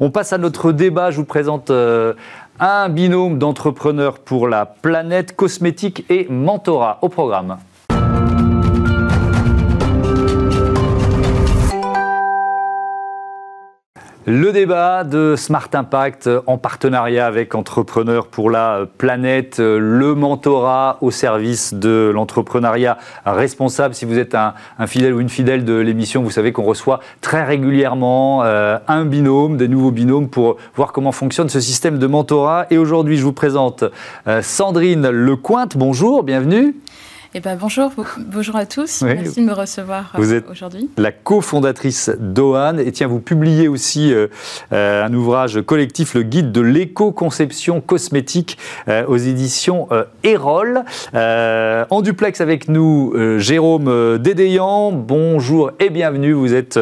On 0.00 0.10
passe 0.10 0.32
à 0.32 0.38
notre 0.38 0.72
débat. 0.72 1.10
Je 1.10 1.16
vous 1.16 1.24
présente 1.24 1.70
un 2.60 2.88
binôme 2.88 3.38
d'entrepreneurs 3.38 4.20
pour 4.20 4.48
la 4.48 4.64
planète 4.66 5.34
cosmétique 5.34 6.04
et 6.08 6.26
mentorat 6.30 6.98
au 7.02 7.08
programme. 7.08 7.58
Le 14.26 14.52
débat 14.52 15.04
de 15.04 15.34
Smart 15.36 15.68
Impact 15.74 16.30
en 16.46 16.56
partenariat 16.56 17.26
avec 17.26 17.54
Entrepreneurs 17.54 18.28
pour 18.28 18.48
la 18.48 18.86
planète, 18.96 19.58
le 19.58 20.14
mentorat 20.14 20.96
au 21.02 21.10
service 21.10 21.74
de 21.74 22.10
l'entrepreneuriat 22.14 22.96
responsable. 23.26 23.94
Si 23.94 24.06
vous 24.06 24.16
êtes 24.16 24.34
un, 24.34 24.54
fidèle 24.86 25.12
ou 25.12 25.20
une 25.20 25.28
fidèle 25.28 25.66
de 25.66 25.74
l'émission, 25.74 26.22
vous 26.22 26.30
savez 26.30 26.52
qu'on 26.52 26.62
reçoit 26.62 27.00
très 27.20 27.44
régulièrement 27.44 28.44
euh, 28.44 28.78
un 28.88 29.04
binôme, 29.04 29.58
des 29.58 29.68
nouveaux 29.68 29.90
binômes 29.90 30.30
pour 30.30 30.56
voir 30.74 30.92
comment 30.92 31.12
fonctionne 31.12 31.50
ce 31.50 31.60
système 31.60 31.98
de 31.98 32.06
mentorat. 32.06 32.64
Et 32.70 32.78
aujourd'hui, 32.78 33.18
je 33.18 33.24
vous 33.24 33.34
présente 33.34 33.84
euh, 34.26 34.40
Sandrine 34.40 35.06
Lecointe. 35.10 35.76
Bonjour, 35.76 36.22
bienvenue. 36.22 36.74
Eh 37.36 37.40
ben, 37.40 37.58
bonjour, 37.60 37.90
bonjour 38.16 38.54
à 38.54 38.64
tous. 38.64 39.02
Merci 39.02 39.40
de 39.40 39.46
me 39.46 39.52
recevoir 39.52 40.12
vous 40.14 40.32
êtes 40.32 40.48
aujourd'hui. 40.48 40.88
La 40.96 41.10
cofondatrice 41.10 42.12
d'OAN. 42.20 42.78
Et 42.78 42.92
tiens, 42.92 43.08
vous 43.08 43.18
publiez 43.18 43.66
aussi 43.66 44.14
un 44.70 45.12
ouvrage 45.12 45.60
collectif, 45.62 46.14
le 46.14 46.22
guide 46.22 46.52
de 46.52 46.60
l'éco-conception 46.60 47.80
cosmétique 47.80 48.56
aux 49.08 49.16
éditions 49.16 49.88
Erol. 50.22 50.84
en 51.12 52.02
duplex 52.02 52.40
avec 52.40 52.68
nous, 52.68 53.12
Jérôme 53.38 54.18
Dédéan. 54.18 54.92
Bonjour 54.92 55.72
et 55.80 55.90
bienvenue. 55.90 56.34
Vous 56.34 56.54
êtes 56.54 56.78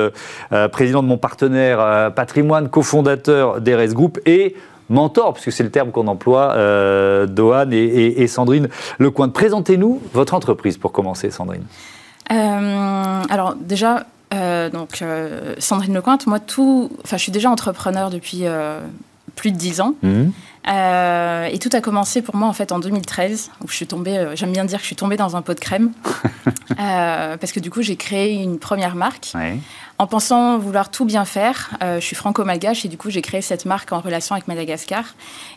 président 0.70 1.02
de 1.02 1.08
mon 1.08 1.16
partenaire 1.16 2.12
patrimoine, 2.14 2.68
cofondateur 2.68 3.62
d'Eres 3.62 3.94
Group 3.94 4.20
et 4.26 4.54
mentor, 4.92 5.34
puisque 5.34 5.52
c'est 5.52 5.64
le 5.64 5.70
terme 5.70 5.90
qu'on 5.90 6.06
emploie, 6.06 6.52
euh, 6.52 7.26
et, 7.72 8.26
Sandrine 8.26 8.68
Lecointe. 8.98 9.32
Présentez-nous 9.32 10.00
votre 10.12 10.34
entreprise 10.34 10.76
pour 10.76 10.92
commencer, 10.92 11.30
Sandrine. 11.30 11.64
Euh, 12.30 13.22
alors 13.28 13.56
déjà, 13.56 14.06
euh, 14.32 14.70
donc 14.70 15.02
Sandrine 15.58 15.94
Lecointe, 15.94 16.26
moi 16.26 16.38
tout, 16.38 16.90
enfin 17.04 17.16
je 17.16 17.22
suis 17.22 17.32
déjà 17.32 17.50
entrepreneur 17.50 18.10
depuis 18.10 18.44
plus 19.36 19.52
de 19.52 19.56
10 19.56 19.80
ans. 19.80 19.94
Mmh. 20.02 20.30
Euh, 20.68 21.46
et 21.46 21.58
tout 21.58 21.70
a 21.72 21.80
commencé 21.80 22.22
pour 22.22 22.36
moi 22.36 22.46
en 22.46 22.52
fait 22.52 22.70
en 22.70 22.78
2013 22.78 23.50
où 23.64 23.68
je 23.68 23.74
suis 23.74 23.86
tombée, 23.86 24.16
euh, 24.16 24.36
j'aime 24.36 24.52
bien 24.52 24.64
dire 24.64 24.78
que 24.78 24.82
je 24.82 24.86
suis 24.86 24.96
tombée 24.96 25.16
dans 25.16 25.34
un 25.34 25.42
pot 25.42 25.54
de 25.54 25.60
crème 25.60 25.90
euh, 26.78 27.36
parce 27.36 27.50
que 27.50 27.58
du 27.58 27.68
coup 27.68 27.82
j'ai 27.82 27.96
créé 27.96 28.34
une 28.34 28.60
première 28.60 28.94
marque 28.94 29.32
en 29.98 30.06
pensant 30.06 30.58
vouloir 30.58 30.90
tout 30.90 31.04
bien 31.04 31.24
faire. 31.24 31.70
je 31.80 32.00
suis 32.00 32.14
franco-malgache 32.14 32.84
et 32.84 32.88
du 32.88 32.96
coup 32.96 33.10
j'ai 33.10 33.22
créé 33.22 33.42
cette 33.42 33.66
marque 33.66 33.92
en 33.92 34.00
relation 34.00 34.34
avec 34.36 34.46
Madagascar 34.46 35.14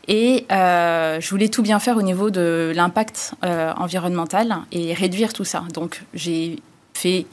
et 0.07 0.45
je 0.49 1.29
voulais 1.29 1.49
tout 1.49 1.61
bien 1.61 1.79
faire 1.79 1.97
au 1.97 2.01
niveau 2.01 2.29
de 2.29 2.71
l'impact 2.75 3.33
environnemental 3.43 4.57
et 4.71 4.93
réduire 4.93 5.33
tout 5.33 5.45
ça. 5.45 5.63
Donc 5.73 6.03
j'ai 6.13 6.59
fait 6.93 7.25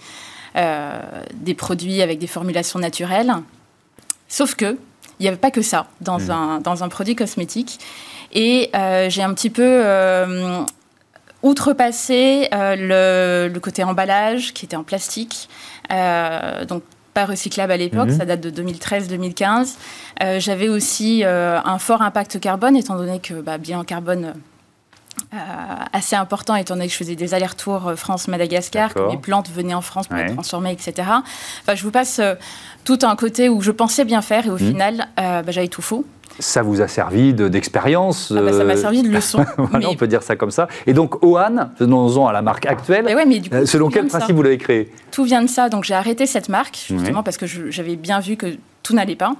des 0.55 1.55
produits 1.55 2.01
avec 2.01 2.19
des 2.19 2.27
formulations 2.27 2.79
naturelles, 2.79 3.35
sauf 4.29 4.55
que 4.55 4.79
il 5.23 5.27
n'y 5.27 5.29
avait 5.29 5.37
pas 5.37 5.53
que 5.53 5.63
ça 5.63 5.87
dans, 6.01 6.19
mm. 6.19 6.31
un, 6.31 6.61
dans 6.61 6.83
un 6.83 6.89
produit 6.89 7.15
cosmétique. 7.15 7.79
Et 8.33 8.71
euh, 8.75 9.09
j'ai 9.09 9.23
un 9.23 9.33
petit 9.35 9.51
peu 9.51 9.63
euh, 9.63 10.63
outrepassé 11.45 12.49
euh, 12.53 13.47
le, 13.47 13.53
le, 13.53 13.61
côté 13.61 13.85
emballage 13.85 14.53
qui 14.53 14.65
était 14.65 14.75
en 14.75 14.83
plastique. 14.83 15.49
donc 15.89 16.83
pas 17.15 17.27
recyclable 17.27 17.73
à 17.73 17.77
l'époque, 17.77 18.09
mm-hmm. 18.09 18.19
ça 18.19 18.25
date 18.25 18.41
de 18.41 18.63
2013-2015. 18.63 19.75
J'avais 20.39 20.69
aussi 20.69 21.25
un 21.25 21.79
fort 21.79 22.03
impact 22.03 22.41
carbone, 22.41 22.75
étant 22.75 22.97
donné 22.97 23.21
que 23.21 23.35
bah, 23.35 23.59
bilan 23.59 23.85
carbone 23.85 24.33
assez 25.93 26.17
important, 26.17 26.55
étant 26.57 26.75
donné 26.75 26.87
que 26.87 26.93
je 26.93 26.99
faisais 26.99 27.17
des 27.17 27.33
allers-retours 27.35 27.93
France-Madagascar, 27.97 28.93
que 28.93 29.09
mes 29.09 29.17
plantes 29.17 29.51
venaient 29.51 29.75
en 29.75 29.81
France 29.81 30.09
pour 30.09 30.19
être 30.19 30.35
transformées, 30.35 30.73
etc. 30.73 31.09
Enfin, 31.63 31.75
je 31.75 31.83
vous 31.83 31.91
passe 31.91 32.21
tout 32.85 32.99
un 33.03 33.17
côté 33.17 33.49
où 33.49 33.61
je 33.61 33.71
pensais 33.71 34.05
bien 34.05 34.23
faire 34.23 34.47
et 34.47 34.51
au 34.51 34.55
mmh. 34.55 34.59
final, 34.59 35.09
euh, 35.21 35.43
bah, 35.43 35.53
j'avais 35.53 35.69
tout 35.69 35.83
faux. 35.83 36.05
Ça 36.39 36.63
vous 36.63 36.81
a 36.81 36.89
servi 36.89 37.35
d'expérience 37.35 38.33
ah 38.35 38.41
bah, 38.41 38.53
Ça 38.53 38.65
m'a 38.65 38.77
servi 38.77 39.03
de 39.03 39.11
leçon. 39.11 39.45
voilà, 39.59 39.91
On 39.91 39.97
peut 39.97 40.07
dire 40.07 40.23
ça 40.23 40.35
comme 40.35 40.51
ça. 40.51 40.67
Et 40.87 40.95
donc, 40.95 41.23
OAN, 41.23 41.71
venons-en 41.79 42.27
à 42.27 42.33
la 42.33 42.41
marque 42.41 42.65
actuelle. 42.65 43.07
Euh, 43.53 43.67
selon 43.67 43.91
quel 43.91 44.07
principe 44.07 44.35
vous 44.35 44.43
l'avez 44.43 44.59
créé? 44.59 44.91
Tout 45.11 45.25
vient 45.25 45.43
de 45.43 45.49
ça. 45.49 45.69
Donc, 45.69 45.85
j'ai 45.85 45.95
arrêté 45.95 46.27
cette 46.27 46.49
marque, 46.49 46.87
justement, 46.89 47.23
parce 47.23 47.37
que 47.37 47.47
j'avais 47.47 47.97
bien 47.97 48.21
vu 48.21 48.37
que 48.37 48.47
tout 48.83 48.95
n'allait 48.95 49.17
pas. 49.17 49.35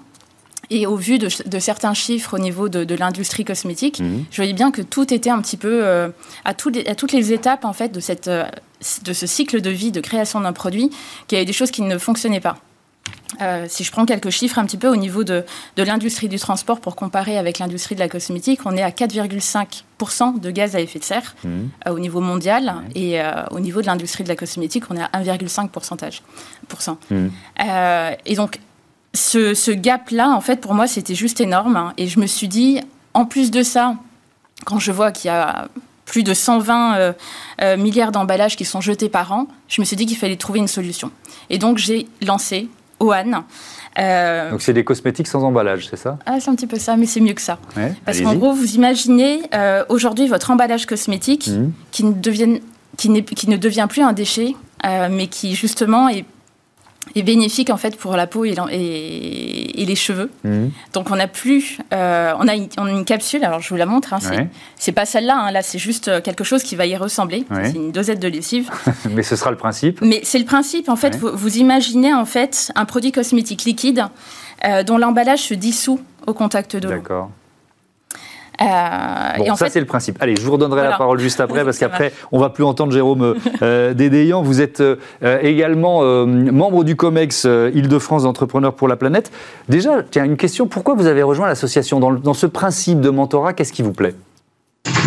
Et 0.75 0.87
au 0.87 0.97
vu 0.97 1.19
de, 1.19 1.29
certains 1.59 1.95
chiffres 1.95 2.35
au 2.35 2.39
niveau 2.39 2.69
de, 2.69 2.95
l'industrie 2.95 3.45
cosmétique, 3.45 4.01
mmh. 4.01 4.25
je 4.31 4.37
voyais 4.37 4.55
bien 4.55 4.71
que 4.71 4.81
tout 4.83 5.13
était 5.13 5.31
un 5.31 5.41
petit 5.41 5.57
peu 5.57 5.85
euh, 5.85 6.09
à, 6.45 6.51
à, 6.51 6.55
toutes 6.55 7.13
les 7.13 7.33
étapes 7.33 7.65
en 7.65 7.73
fait 7.73 7.91
de, 7.91 8.01
cette, 8.01 8.29
de 8.29 9.13
ce 9.13 9.27
cycle 9.27 9.61
de 9.61 9.71
vie 9.71 9.93
de 9.93 10.01
création 10.01 10.41
d'un 10.41 10.53
produit, 10.53 10.91
qu'il 11.29 11.37
y 11.37 11.39
avait 11.39 11.45
des 11.45 11.53
choses 11.53 11.71
qui 11.71 11.83
ne 11.83 11.99
fonctionnaient 11.99 12.41
pas. 12.41 12.57
Euh, 13.41 13.67
si 13.69 13.83
je 13.83 13.91
prends 13.91 14.05
quelques 14.05 14.31
chiffres 14.31 14.59
un 14.59 14.67
petit 14.67 14.77
peu 14.77 14.89
au 14.89 14.97
niveau 14.97 15.25
de, 15.25 15.45
l'industrie 15.77 16.29
du 16.29 16.39
transport 16.39 16.81
pour 16.81 16.97
comparer 16.97 17.39
avec 17.39 17.59
l'industrie 17.59 17.95
de 17.95 18.01
la 18.01 18.09
cosmétique, 18.09 18.61
on 18.67 18.77
est 18.77 18.83
à 18.83 18.91
4,5% 18.91 20.41
de 20.41 20.51
gaz 20.51 20.77
à 20.77 20.81
effet 20.81 20.99
de 20.99 21.05
serre 21.05 21.35
mmh. 21.43 21.49
euh, 21.87 21.93
au 21.93 21.99
niveau 21.99 22.21
mondial 22.21 22.75
et 22.95 23.21
euh, 23.21 23.45
au 23.51 23.61
niveau 23.61 23.81
de 23.81 23.87
l'industrie 23.87 24.25
de 24.25 24.29
la 24.29 24.37
cosmétique, 24.37 24.85
on 24.91 24.97
est 24.97 25.03
à 25.03 25.23
1,5%. 25.23 26.97
Mmh. 27.11 27.29
et 28.27 28.35
donc, 28.35 28.61
ce, 29.15 29.71
gap-là, 29.71 30.31
en 30.31 30.41
fait, 30.41 30.61
pour 30.61 30.75
moi, 30.75 30.87
c'était 30.87 31.15
juste 31.15 31.41
énorme. 31.41 31.77
Hein. 31.77 31.93
et 31.97 32.07
je 32.07 32.19
me 32.21 32.27
suis 32.27 32.49
dit, 32.49 32.81
en 33.15 33.25
plus 33.25 33.51
de 33.51 33.63
ça, 33.63 33.97
quand 34.65 34.79
je 34.79 34.93
vois 34.93 35.13
qu'il 35.13 35.29
y 35.29 35.35
a 35.35 35.69
plus 36.05 36.23
de 36.23 36.35
120 36.35 37.15
milliards 37.77 38.13
d'emballages 38.13 38.57
qui 38.57 38.65
sont 38.65 38.81
jetés 38.81 39.09
par 39.09 39.33
an, 39.33 39.47
je 39.69 39.81
me 39.81 39.85
suis 39.85 39.97
dit 39.97 40.07
qu'il 40.07 40.17
fallait 40.17 40.37
trouver 40.37 40.59
une 40.59 40.69
solution. 40.69 41.11
Et 41.51 41.59
donc, 41.59 41.79
j'ai 41.79 42.07
lancé 42.21 42.69
Oan. 43.03 43.45
Euh, 43.99 44.51
Donc 44.51 44.63
c'est 44.63 44.73
des 44.73 44.85
cosmétiques 44.85 45.27
sans 45.27 45.43
emballage, 45.45 45.89
c'est 45.91 45.97
ça? 45.97 46.19
Ah, 46.25 46.41
C'est 46.41 46.51
un 46.51 46.55
petit 46.55 46.67
peu 46.67 46.79
ça, 46.79 46.97
mais 46.97 47.07
c'est 47.07 47.21
mieux 47.21 47.35
que 47.35 47.43
ça. 47.43 47.59
Parce 48.05 48.21
qu'en 48.21 48.35
gros, 48.35 48.53
vous 48.53 48.75
imaginez 48.75 49.43
euh, 49.55 49.85
aujourd'hui 49.89 50.29
votre 50.29 50.51
emballage 50.51 50.87
cosmétique 50.87 51.49
mmh. 51.49 51.73
qui, 51.91 52.05
ne 52.05 52.13
devienne, 52.13 52.61
qui, 52.97 53.23
qui, 53.25 53.51
ne 53.51 53.57
devient 53.57 53.87
plus 53.89 54.03
un 54.03 54.13
déchet, 54.13 54.55
euh, 54.87 55.09
mais 55.11 55.27
qui 55.27 55.55
justement 55.55 56.09
est 56.09 56.25
est 57.15 57.23
bénéfique 57.23 57.71
en 57.71 57.77
fait 57.77 57.97
pour 57.97 58.17
la 58.17 58.27
peau 58.27 58.45
et, 58.45 58.55
et, 58.71 59.85
les 59.85 59.95
cheveux. 59.95 60.31
Mhm. 60.45 60.71
Donc 60.93 61.11
on 61.11 61.19
a 61.19 61.27
plus, 61.27 61.79
euh, 61.93 62.33
on, 62.39 62.49
a 62.49 62.55
une, 62.55 62.69
une, 62.79 63.05
capsule. 63.05 63.45
Alors 63.45 63.61
je 63.61 63.69
vous 63.69 63.77
la 63.77 63.87
montre. 63.87 64.15
Hein, 64.15 64.19
c'est 64.77 64.93
pas 64.93 65.05
celle-là. 65.05 65.37
Hein, 65.37 65.51
là 65.51 65.63
c'est 65.63 65.79
juste 65.79 66.09
euh, 66.09 66.21
quelque 66.21 66.45
chose 66.45 66.63
qui 66.63 66.77
va 66.77 66.87
y 66.87 66.97
ressembler. 66.97 67.45
C'est 67.51 67.75
une 67.75 67.93
dosette 67.93 68.21
de 68.21 68.29
lessive. 68.29 68.71
Mais 69.11 69.23
ce 69.23 69.37
sera 69.37 69.51
le 69.51 69.57
principe. 69.57 70.01
Mais 70.01 70.21
c'est 70.23 70.39
le 70.39 70.45
principe. 70.45 70.89
En 70.89 70.97
fait, 70.97 71.17
vous, 71.17 71.57
imaginez 71.59 72.15
en 72.15 72.25
fait 72.25 72.73
un 72.75 72.85
produit 72.85 73.13
cosmétique 73.13 73.65
liquide 73.65 74.05
euh, 74.65 74.83
dont 74.83 74.97
l'emballage 74.97 75.41
se 75.41 75.55
dissout 75.55 76.01
au 76.27 76.35
contact 76.35 76.77
de 76.77 76.89
l'eau. 76.89 76.95
D'accord. 76.95 77.31
Euh, 78.61 79.39
bon, 79.39 79.55
ça, 79.57 79.69
c'est 79.69 79.81
le 79.81 79.87
principe. 79.87 80.17
Allez, 80.21 80.37
je 80.37 80.43
vous 80.43 80.53
redonnerai 80.53 80.83
la 80.83 80.97
parole 80.97 81.19
juste 81.19 81.41
après, 81.41 81.65
parce 81.65 81.79
qu'après, 81.79 82.13
on 82.33 82.39
va 82.39 82.51
plus 82.51 82.65
entendre 82.65 82.93
Jérôme 82.93 83.35
euh, 83.63 83.95
Dédéian. 83.95 84.43
Vous 84.43 84.61
êtes 84.61 84.81
euh, 84.81 84.97
également 85.41 86.03
euh, 86.03 86.27
membre 86.27 86.85
du 86.85 86.97
COMEX 86.97 87.45
Île-de-France 87.45 88.25
d'entrepreneurs 88.25 88.75
pour 88.75 88.89
la 88.89 88.97
planète. 88.97 89.33
Déjà, 89.69 90.03
tiens, 90.03 90.25
une 90.25 90.37
question. 90.37 90.67
Pourquoi 90.67 90.95
vous 90.95 91.07
avez 91.07 91.23
rejoint 91.23 91.47
l'association 91.47 91.99
dans, 91.99 92.13
dans, 92.13 92.35
ce 92.35 92.47
principe 92.47 93.01
de 93.01 93.11
mentorat? 93.11 93.55
Qu'est-ce 93.55 93.73
qui 93.73 93.83
vous 93.83 93.93
plaît? 93.93 94.15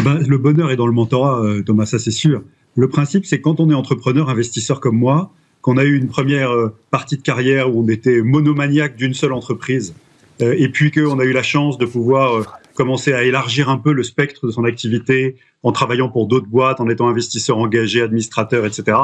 Ben, 0.04 0.20
Le 0.28 0.38
bonheur 0.38 0.72
est 0.72 0.76
dans 0.76 0.88
le 0.88 0.94
mentorat, 0.94 1.42
Thomas, 1.66 1.86
ça 1.86 2.00
c'est 2.00 2.12
sûr. 2.12 2.42
Le 2.76 2.90
principe, 2.90 3.26
c'est 3.26 3.40
quand 3.40 3.60
on 3.60 3.70
est 3.70 3.74
entrepreneur, 3.74 4.30
investisseur 4.30 4.80
comme 4.80 4.98
moi, 4.98 5.32
qu'on 5.62 5.78
a 5.78 5.84
eu 5.84 5.98
une 5.98 6.08
première 6.08 6.52
partie 6.92 7.18
de 7.18 7.22
carrière 7.22 7.74
où 7.74 7.84
on 7.84 7.88
était 7.88 8.22
monomaniaque 8.22 8.96
d'une 8.96 9.14
seule 9.14 9.34
entreprise, 9.34 9.94
et 10.42 10.70
puis 10.70 10.92
qu'on 10.92 11.20
a 11.20 11.24
eu 11.24 11.32
la 11.32 11.44
chance 11.44 11.78
de 11.78 11.86
pouvoir 11.86 12.60
commencer 12.76 13.14
à 13.14 13.24
élargir 13.24 13.70
un 13.70 13.78
peu 13.78 13.92
le 13.92 14.04
spectre 14.04 14.46
de 14.46 14.52
son 14.52 14.64
activité 14.66 15.38
en 15.64 15.72
travaillant 15.72 16.10
pour 16.10 16.28
d'autres 16.28 16.48
boîtes, 16.48 16.80
en 16.80 16.90
étant 16.90 17.08
investisseur 17.08 17.58
engagé, 17.58 18.02
administrateur, 18.02 18.66
etc. 18.66 18.98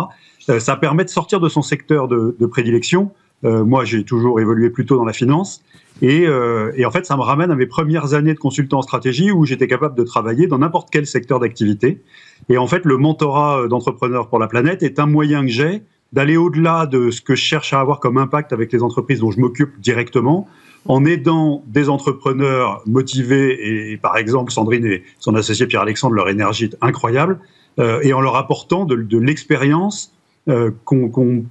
Euh, 0.50 0.60
ça 0.60 0.75
permet 0.75 1.04
de 1.04 1.10
sortir 1.10 1.40
de 1.40 1.50
son 1.50 1.63
secteur 1.63 2.08
de, 2.08 2.46
prédilection. 2.46 3.12
Euh, 3.44 3.66
moi, 3.66 3.86
j'ai 3.86 4.04
toujours 4.04 4.40
évolué 4.40 4.70
plutôt 4.70 4.98
dans 4.98 5.06
la 5.06 5.13
finance. 5.13 5.63
Et, 6.04 6.28
euh, 6.28 6.72
et, 6.75 6.86
en 6.86 6.92
fait, 6.92 7.06
ça 7.06 7.16
me 7.18 7.22
ramène 7.22 7.50
à 7.50 7.56
mes 7.56 7.66
premières 7.66 8.13
années 8.13 8.34
de 8.34 8.40
consultant 8.40 8.80
en 8.80 8.82
stratégie 8.84 9.32
où 9.32 9.46
j'étais 9.46 9.68
capable 9.68 9.96
de 9.96 10.04
travailler 10.04 10.46
dans 10.46 10.60
n'importe 10.60 10.90
quel 10.92 11.08
secteur 11.08 11.40
d'activité. 11.40 12.01
Et 12.50 12.58
en 12.58 12.68
fait, 12.68 12.86
le 12.86 12.98
mentorat 12.98 13.68
d'entrepreneurs 13.68 14.28
pour 14.28 14.38
la 14.38 14.48
planète 14.48 14.84
est 14.84 15.00
un 15.00 15.08
moyen 15.08 15.42
que 15.42 15.51
j'ai 15.51 15.82
d'aller 16.13 16.38
au-delà 16.38 16.86
de 16.86 17.10
ce 17.10 17.22
que 17.22 17.36
je 17.36 17.42
cherche 17.42 17.74
à 17.74 17.80
avoir 17.80 18.00
comme 18.00 18.18
impact 18.18 18.51
avec 18.54 18.72
les 18.74 18.84
entreprises 18.84 19.22
dont 19.22 19.32
je 19.32 19.40
m'occupe 19.40 19.80
directement 19.80 20.48
en 20.88 21.06
aidant 21.06 21.64
des 21.68 21.90
entrepreneurs 21.90 22.82
motivés, 22.86 23.92
et 23.92 23.98
par 23.98 24.18
exemple 24.18 24.52
Sandrine 24.52 24.86
et 24.86 25.04
son 25.20 25.36
associé 25.36 25.68
Pierre-Alexandre, 25.68 26.16
leur 26.16 26.30
énergie 26.30 26.66
est 26.66 26.78
incroyable, 26.82 27.40
euh, 27.80 28.02
et 28.02 28.14
en 28.14 28.22
leur 28.22 28.36
apportant 28.36 28.86
de, 28.86 28.96
de 28.96 29.18
l'expérience 29.18 30.12
euh, 30.50 30.72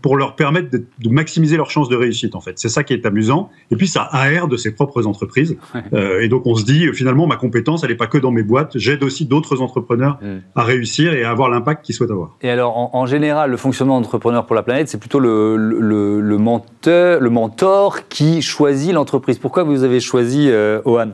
pour 0.02 0.16
leur 0.16 0.34
permettre 0.34 0.70
de, 0.70 1.08
maximiser 1.08 1.56
leurs 1.56 1.70
chances 1.70 1.88
de 1.88 1.94
réussite, 1.94 2.34
en 2.34 2.40
fait. 2.40 2.58
C'est 2.58 2.68
ça 2.68 2.82
qui 2.82 2.92
est 2.92 3.06
amusant. 3.06 3.50
Et 3.70 3.76
puis, 3.76 3.86
ça 3.86 4.02
aère 4.02 4.48
de 4.48 4.56
ses 4.56 4.72
propres 4.72 5.06
entreprises. 5.06 5.56
Euh, 5.92 6.20
et 6.20 6.28
donc, 6.28 6.46
on 6.46 6.56
se 6.56 6.64
dit, 6.64 6.88
finalement, 6.92 7.26
ma 7.26 7.36
compétence, 7.36 7.84
elle 7.84 7.90
n'est 7.90 7.96
pas 7.96 8.08
que 8.08 8.18
dans 8.18 8.32
mes 8.32 8.42
boîtes. 8.42 8.76
J'aide 8.78 9.04
aussi 9.04 9.26
d'autres 9.26 9.60
entrepreneurs 9.60 10.18
à 10.56 10.62
réussir 10.62 11.12
et 11.12 11.22
à 11.22 11.30
avoir 11.30 11.48
l'impact 11.48 11.84
qu'ils 11.84 11.94
souhaitent 11.94 12.10
avoir. 12.10 12.36
Et 12.42 12.50
alors, 12.50 12.94
en, 12.94 13.06
général, 13.06 13.50
le 13.50 13.56
fonctionnement 13.56 14.00
d'entrepreneur 14.00 14.44
pour 14.46 14.56
la 14.56 14.62
planète, 14.62 14.88
c'est 14.88 14.98
plutôt 14.98 15.20
le, 15.20 15.56
le, 15.56 16.38
menteur, 16.38 17.20
le 17.20 17.30
mentor 17.30 18.08
qui 18.08 18.42
choisit 18.42 18.92
l'entreprise. 18.92 19.38
Pourquoi 19.38 19.62
vous 19.62 19.84
avez 19.84 20.00
choisi 20.00 20.48
euh, 20.48 20.80
Ohan? 20.84 21.10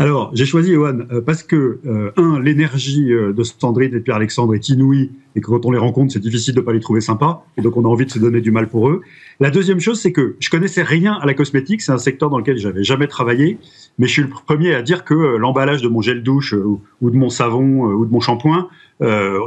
Alors, 0.00 0.30
j'ai 0.32 0.46
choisi 0.46 0.72
Johan 0.72 1.00
euh, 1.10 1.20
parce 1.20 1.42
que, 1.42 1.80
euh, 1.84 2.12
un, 2.16 2.38
l'énergie 2.38 3.12
euh, 3.12 3.32
de 3.32 3.42
Sandrine 3.42 3.92
et 3.96 3.98
Pierre-Alexandre 3.98 4.54
est 4.54 4.68
inouïe 4.68 5.10
et 5.34 5.40
que 5.40 5.46
quand 5.46 5.66
on 5.66 5.72
les 5.72 5.78
rencontre, 5.78 6.12
c'est 6.12 6.20
difficile 6.20 6.54
de 6.54 6.60
pas 6.60 6.72
les 6.72 6.78
trouver 6.78 7.00
sympas 7.00 7.44
et 7.56 7.62
donc 7.62 7.76
on 7.76 7.84
a 7.84 7.88
envie 7.88 8.06
de 8.06 8.10
se 8.12 8.20
donner 8.20 8.40
du 8.40 8.52
mal 8.52 8.68
pour 8.68 8.88
eux. 8.88 9.02
La 9.40 9.50
deuxième 9.50 9.80
chose, 9.80 10.00
c'est 10.00 10.12
que 10.12 10.36
je 10.38 10.50
connaissais 10.50 10.84
rien 10.84 11.14
à 11.14 11.26
la 11.26 11.34
cosmétique, 11.34 11.82
c'est 11.82 11.90
un 11.90 11.98
secteur 11.98 12.30
dans 12.30 12.38
lequel 12.38 12.58
j'avais 12.58 12.84
jamais 12.84 13.08
travaillé 13.08 13.58
mais 13.98 14.06
je 14.06 14.12
suis 14.12 14.22
le 14.22 14.28
premier 14.28 14.74
à 14.74 14.82
dire 14.82 15.04
que 15.04 15.14
l'emballage 15.14 15.82
de 15.82 15.88
mon 15.88 16.00
gel 16.00 16.22
douche 16.22 16.54
ou 16.54 17.10
de 17.10 17.16
mon 17.16 17.30
savon 17.30 17.82
ou 17.82 18.06
de 18.06 18.12
mon 18.12 18.20
shampoing, 18.20 18.68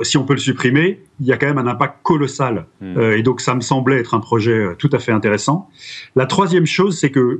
si 0.03 0.17
on 0.17 0.23
peut 0.23 0.33
le 0.33 0.39
supprimer, 0.39 1.01
il 1.19 1.27
y 1.27 1.33
a 1.33 1.37
quand 1.37 1.47
même 1.47 1.57
un 1.57 1.67
impact 1.67 1.97
colossal. 2.03 2.67
Hmm. 2.79 2.99
et 2.99 3.21
donc 3.21 3.41
ça 3.41 3.53
me 3.53 3.61
semblait 3.61 3.99
être 3.99 4.13
un 4.13 4.19
projet 4.19 4.75
tout 4.77 4.89
à 4.93 4.99
fait 4.99 5.11
intéressant. 5.11 5.69
La 6.15 6.25
troisième 6.25 6.65
chose, 6.65 6.97
c'est 6.97 7.11
que 7.11 7.39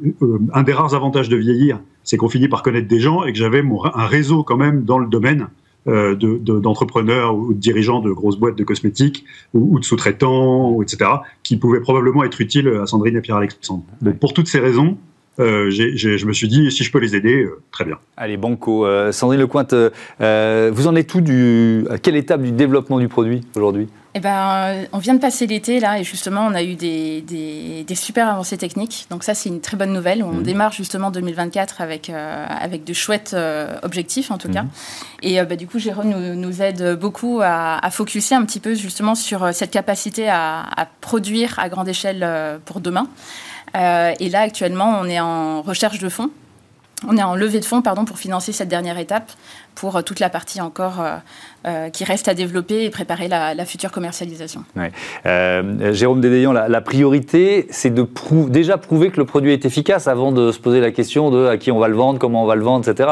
un 0.53 0.63
des 0.63 0.74
rares 0.74 0.94
avantages 0.94 1.30
de 1.30 1.38
vieillir, 1.38 1.80
c'est 2.03 2.18
qu'on 2.18 2.30
finit 2.30 2.48
par 2.48 2.63
connaître 2.63 2.88
des 2.88 3.00
gens 3.00 3.24
et 3.24 3.32
que 3.32 3.38
j'avais 3.38 3.63
un 3.94 4.06
réseau 4.06 4.44
quand 4.44 4.58
même 4.58 4.84
dans 4.84 5.00
le 5.00 5.08
domaine 5.08 5.48
euh, 5.88 6.15
d'entrepreneurs 6.15 7.36
ou 7.36 7.56
de 7.56 7.60
dirigeants 7.60 8.01
de 8.01 8.12
grosses 8.12 8.38
boîtes 8.38 8.56
de 8.56 8.63
cosmétiques 8.63 9.25
ou, 9.56 9.80
de 9.80 9.84
sous-traitants, 9.84 10.80
etc., 10.80 11.10
qui 11.41 11.58
pouvaient 11.58 11.80
probablement 11.80 12.24
être 12.24 12.39
utiles 12.39 12.68
à 12.68 12.86
Sandrine 12.86 13.18
et 13.18 13.22
Pierre-Alexandre. 13.22 13.84
Pour 14.20 14.34
toutes 14.34 14.48
ces 14.48 14.60
raisons, 14.60 14.98
euh, 15.40 15.70
je 15.70 16.26
me 16.26 16.34
suis 16.34 16.48
dit, 16.48 16.72
si 16.72 16.84
je 16.84 16.92
peux 16.92 17.00
les 17.00 17.16
aider, 17.16 17.44
euh, 17.44 17.62
très 17.72 17.86
bien. 17.86 17.98
Allez, 18.18 18.38
Banco. 18.38 18.86
Sandrine 19.12 19.40
Lecointe, 19.40 19.74
vous 19.74 20.88
en 20.88 20.96
êtes 20.96 21.08
tout 21.08 21.22
du, 21.22 21.86
à 21.90 21.98
quelle 21.98 22.16
étape 22.16 22.42
du 22.42 22.52
développement 22.52 23.00
du 23.00 23.08
produit 23.08 23.42
aujourd'hui? 23.56 23.88
Eh 24.14 24.20
ben, 24.20 24.88
on 24.92 24.98
vient 24.98 25.14
de 25.14 25.22
passer 25.22 25.48
l'été 25.48 25.80
là 25.80 25.98
et 25.98 26.04
justement 26.04 26.46
on 26.46 26.54
a 26.54 26.64
eu 26.64 26.76
des, 26.76 27.22
des, 27.22 27.96
super 27.96 28.28
avancées 28.28 28.58
techniques. 28.58 29.08
Donc 29.10 29.24
ça 29.24 29.34
c'est 29.34 29.48
une 29.48 29.62
très 29.62 29.78
bonne 29.78 29.94
nouvelle. 29.94 30.22
On 30.22 30.34
mmh. 30.34 30.44
démarre 30.44 30.74
justement 30.74 31.12
2024 31.12 31.80
avec, 31.80 32.10
euh, 32.10 32.46
avec 32.50 32.84
de 32.84 32.92
chouettes 32.92 33.32
euh, 33.34 33.78
objectifs 33.84 34.30
en 34.30 34.38
tout 34.38 34.52
cas. 34.52 34.64
Mmh. 34.64 34.70
Et 35.24 35.40
euh, 35.40 35.46
bah, 35.46 35.56
du 35.56 35.66
coup 35.66 35.80
Jérôme 35.80 36.10
nous, 36.10 36.36
nous 36.36 36.62
aide 36.62 36.98
beaucoup 37.00 37.40
à, 37.42 37.78
à 37.86 37.90
focuser 37.90 38.36
un 38.36 38.44
petit 38.44 38.60
peu 38.60 38.74
justement 38.74 39.16
sur 39.16 39.54
cette 39.54 39.72
capacité 39.72 40.28
à, 40.28 40.64
à 40.76 40.86
produire 41.00 41.58
à 41.58 41.70
grande 41.70 41.88
échelle 41.88 42.60
pour 42.66 42.82
demain. 42.82 43.08
Et 43.74 44.30
là 44.30 44.42
actuellement 44.42 45.00
on 45.01 45.06
est 45.06 45.20
en 45.20 45.62
recherche 45.62 46.00
de 46.00 46.10
fonds 46.10 46.30
on 47.08 47.18
est 47.18 47.24
en 47.24 47.36
levée 47.36 47.60
de 47.60 47.66
fonds 47.66 47.82
pardon, 47.82 48.06
pour 48.06 48.18
financer 48.18 48.51
cette 48.51 48.68
dernière 48.68 48.98
étape, 48.98 49.32
pour 49.75 49.96
euh, 49.96 50.01
toute 50.01 50.20
la 50.20 50.30
partie 50.30 50.62
encore 50.62 51.01
euh, 51.01 51.16
euh, 51.66 51.90
qui 51.90 52.04
reste 52.04 52.28
à 52.28 52.34
développer 52.34 52.86
et 52.86 52.90
préparer 52.90 53.28
la, 53.28 53.66
future 53.66 53.92
commercialisation. 53.92 54.63
Jérôme 55.25 56.22
Dédéian, 56.22 56.51
la, 56.51 56.82
priorité, 56.82 57.68
c'est 57.70 57.92
de 57.92 58.06
déjà 58.50 58.78
prouver 58.78 59.10
que 59.10 59.18
le 59.18 59.25
produit 59.25 59.54
est 59.54 59.66
efficace 59.66 60.08
avant 60.08 60.32
de 60.32 60.51
se 60.51 60.60
poser 60.60 60.82
la 60.82 60.92
question 60.92 61.32
de 61.32 61.46
à 61.46 61.58
qui 61.58 61.72
on 61.72 61.80
va 61.80 61.88
le 61.88 61.96
vendre, 61.96 62.20
comment 62.20 62.44
on 62.44 62.48
va 62.48 62.56
le 62.56 62.63
vendre, 62.63 62.88
etc. 62.88 63.10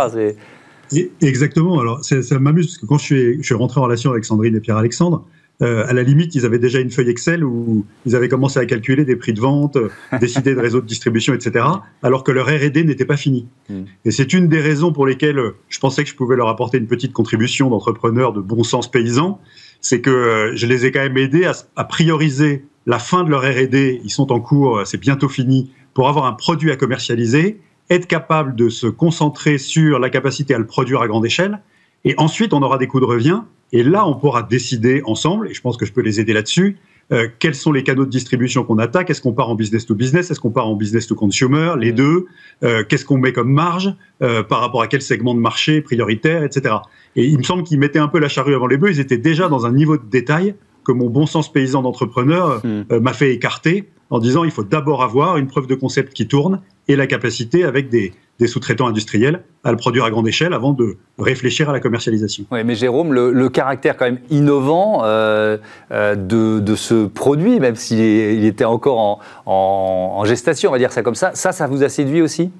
Exactement. 1.21 1.79
Alors, 1.79 2.03
ça 2.03 2.39
m'amuse 2.39 2.67
parce 2.67 2.77
que 2.79 2.85
quand 2.85 2.97
je 2.97 3.03
suis, 3.03 3.37
je 3.37 3.43
suis 3.43 3.55
rentré 3.55 3.79
en 3.79 3.83
relation 3.83 4.11
avec 4.11 4.25
Sandrine 4.25 4.55
et 4.55 4.59
Pierre-Alexandre, 4.59 5.23
euh, 5.61 5.85
à 5.87 5.93
la 5.93 6.03
limite, 6.03 6.35
ils 6.35 6.45
avaient 6.45 6.59
déjà 6.59 6.79
une 6.79 6.89
feuille 6.89 7.09
Excel 7.09 7.43
où 7.43 7.85
ils 8.05 8.15
avaient 8.15 8.29
commencé 8.29 8.59
à 8.59 8.65
calculer 8.65 9.03
des 9.03 9.17
prix 9.17 9.33
de 9.33 9.41
vente, 9.41 9.75
euh, 9.75 9.89
décider 10.19 10.55
de 10.55 10.59
réseaux 10.59 10.79
de 10.79 10.85
distribution, 10.85 11.33
etc., 11.33 11.65
alors 12.01 12.23
que 12.23 12.31
leur 12.31 12.47
R&D 12.47 12.83
n'était 12.85 13.05
pas 13.05 13.17
fini. 13.17 13.47
Hmm. 13.69 13.83
Et 14.05 14.11
c'est 14.11 14.31
une 14.31 14.47
des 14.47 14.61
raisons 14.61 14.93
pour 14.93 15.05
lesquelles 15.05 15.39
euh, 15.39 15.55
je 15.67 15.79
pensais 15.79 16.03
que 16.03 16.09
je 16.09 16.15
pouvais 16.15 16.37
leur 16.37 16.47
apporter 16.47 16.77
une 16.77 16.87
petite 16.87 17.11
contribution 17.11 17.69
d'entrepreneurs 17.69 18.31
de 18.31 18.39
bon 18.39 18.63
sens 18.63 18.89
paysan, 18.89 19.41
c'est 19.81 20.01
que 20.01 20.51
je 20.55 20.65
les 20.65 20.85
ai 20.85 20.91
quand 20.91 21.01
même 21.01 21.17
aidés 21.17 21.45
à, 21.45 21.53
à 21.75 21.83
prioriser 21.83 22.65
la 22.85 22.99
fin 22.99 23.23
de 23.23 23.29
leur 23.29 23.41
R&D, 23.41 24.01
ils 24.03 24.09
sont 24.09 24.31
en 24.31 24.39
cours, 24.39 24.81
c'est 24.85 24.99
bientôt 24.99 25.29
fini, 25.29 25.71
pour 25.93 26.07
avoir 26.07 26.25
un 26.25 26.33
produit 26.33 26.71
à 26.71 26.77
commercialiser, 26.77 27.59
être 27.89 28.07
capable 28.07 28.55
de 28.55 28.69
se 28.69 28.87
concentrer 28.87 29.57
sur 29.57 29.99
la 29.99 30.09
capacité 30.09 30.53
à 30.53 30.57
le 30.57 30.65
produire 30.65 31.01
à 31.01 31.07
grande 31.07 31.25
échelle, 31.25 31.61
et 32.05 32.15
ensuite 32.17 32.53
on 32.53 32.61
aura 32.61 32.77
des 32.77 32.87
coûts 32.87 32.99
de 32.99 33.05
revient 33.05 33.41
et 33.71 33.83
là, 33.83 34.07
on 34.07 34.15
pourra 34.15 34.43
décider 34.43 35.01
ensemble, 35.05 35.49
et 35.49 35.53
je 35.53 35.61
pense 35.61 35.77
que 35.77 35.85
je 35.85 35.93
peux 35.93 36.01
les 36.01 36.19
aider 36.19 36.33
là-dessus, 36.33 36.77
euh, 37.11 37.27
quels 37.39 37.55
sont 37.55 37.71
les 37.71 37.83
canaux 37.83 38.05
de 38.05 38.09
distribution 38.09 38.63
qu'on 38.63 38.77
attaque 38.77 39.09
Est-ce 39.09 39.21
qu'on 39.21 39.33
part 39.33 39.49
en 39.49 39.55
business 39.55 39.85
to 39.85 39.95
business? 39.95 40.29
Est-ce 40.29 40.39
qu'on 40.39 40.51
part 40.51 40.67
en 40.67 40.75
business 40.75 41.07
to 41.07 41.15
consumer? 41.15 41.73
Les 41.77 41.91
deux. 41.91 42.27
Euh, 42.63 42.83
qu'est-ce 42.87 43.03
qu'on 43.03 43.17
met 43.17 43.33
comme 43.33 43.51
marge 43.51 43.93
euh, 44.21 44.43
par 44.43 44.59
rapport 44.59 44.81
à 44.81 44.87
quel 44.87 45.01
segment 45.01 45.33
de 45.33 45.39
marché 45.39 45.81
prioritaire, 45.81 46.43
etc. 46.43 46.75
Et 47.15 47.25
il 47.25 47.37
me 47.37 47.43
semble 47.43 47.63
qu'ils 47.63 47.79
mettaient 47.79 47.99
un 47.99 48.07
peu 48.07 48.19
la 48.19 48.29
charrue 48.29 48.53
avant 48.53 48.67
les 48.67 48.77
bœufs. 48.77 48.91
Ils 48.91 48.99
étaient 48.99 49.17
déjà 49.17 49.49
dans 49.49 49.65
un 49.65 49.71
niveau 49.71 49.97
de 49.97 50.05
détail 50.05 50.53
que 50.83 50.91
mon 50.91 51.09
bon 51.09 51.25
sens 51.25 51.51
paysan 51.51 51.81
d'entrepreneur 51.81 52.61
hmm. 52.63 52.99
m'a 52.99 53.13
fait 53.13 53.33
écarter 53.33 53.89
en 54.09 54.19
disant 54.19 54.43
il 54.43 54.51
faut 54.51 54.63
d'abord 54.63 55.03
avoir 55.03 55.37
une 55.37 55.47
preuve 55.47 55.67
de 55.67 55.75
concept 55.75 56.13
qui 56.13 56.27
tourne 56.27 56.61
et 56.89 56.95
la 56.95 57.07
capacité 57.07 57.63
avec 57.63 57.87
des, 57.89 58.13
des 58.39 58.47
sous-traitants 58.47 58.87
industriels 58.87 59.43
à 59.63 59.71
le 59.71 59.77
produire 59.77 60.05
à 60.05 60.09
grande 60.09 60.27
échelle 60.27 60.53
avant 60.53 60.73
de 60.73 60.97
réfléchir 61.17 61.69
à 61.69 61.73
la 61.73 61.79
commercialisation. 61.79 62.45
Oui, 62.51 62.63
mais 62.65 62.75
Jérôme, 62.75 63.13
le, 63.13 63.49
caractère 63.49 63.95
quand 63.95 64.05
même 64.05 64.19
innovant 64.29 65.03
euh, 65.03 65.57
euh, 65.91 66.15
de, 66.15 66.75
ce 66.75 67.05
produit, 67.05 67.59
même 67.59 67.75
s'il 67.75 68.45
était 68.45 68.65
encore 68.65 69.21
en, 69.45 70.23
gestation, 70.25 70.69
on 70.69 70.73
va 70.73 70.79
dire 70.79 70.91
ça 70.91 71.03
comme 71.03 71.15
ça, 71.15 71.31
ça, 71.35 71.51
ça 71.51 71.67
vous 71.67 71.83
a 71.83 71.89
séduit 71.89 72.21
aussi? 72.21 72.51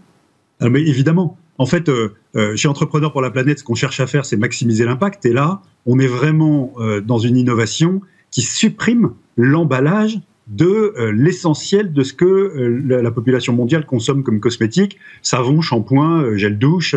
Ah, 0.60 0.70
mais 0.70 0.82
Évidemment. 0.82 1.38
En 1.58 1.66
fait, 1.66 1.90
euh, 1.90 2.16
chez 2.56 2.70
Entrepreneurs 2.70 3.12
pour 3.12 3.22
la 3.22 3.32
planète, 3.32 3.60
ce 3.60 3.66
qu'on 3.66 3.76
cherche 3.76 4.00
à 4.00 4.08
faire, 4.08 4.24
c'est 4.24 4.38
maximiser 4.38 4.86
l'impact. 4.86 5.26
Et 5.26 5.34
là, 5.34 5.62
on 5.86 6.00
est 6.00 6.08
vraiment 6.08 6.74
dans 7.04 7.18
une 7.18 7.36
innovation 7.36 8.00
qui 8.32 8.44
supprime 8.44 9.12
l'emballage 9.36 10.20
de 10.50 10.94
euh, 10.98 11.12
l'essentiel 11.12 11.94
de 11.94 12.04
ce 12.04 12.14
que 12.14 12.26
euh, 12.26 13.02
la, 13.02 13.12
population 13.12 13.54
mondiale 13.54 13.86
consomme 13.86 14.24
comme 14.24 14.40
cosmétiques, 14.40 14.98
savon, 15.22 15.62
shampoing, 15.62 16.24
euh, 16.24 16.38
gel 16.38 16.58
douche, 16.58 16.96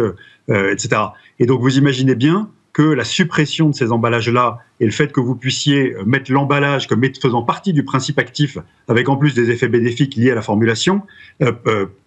etc. 0.49 1.01
Et 1.39 1.47
donc 1.47 1.61
vous 1.61 1.79
imaginez 1.79 2.15
bien 2.15 2.51
que 2.73 2.83
la 2.83 3.05
suppression 3.05 3.69
de 3.69 3.75
ces 3.75 3.93
emballages-là 3.93 4.59
et 4.81 4.87
le 4.87 4.91
fait 4.91 5.13
que 5.13 5.21
vous 5.21 5.37
puissiez 5.37 5.95
mettre 6.07 6.33
l'emballage 6.33 6.89
comme 6.89 7.03
faisant 7.21 7.43
partie 7.43 7.73
du 7.73 7.85
principe 7.85 8.19
actif, 8.19 8.59
avec 8.89 9.09
en 9.09 9.17
plus 9.17 9.35
des 9.35 9.51
effets 9.51 9.69
bénéfiques 9.69 10.17
liés 10.17 10.31
à 10.33 10.35
la 10.35 10.43
formulation, 10.43 11.03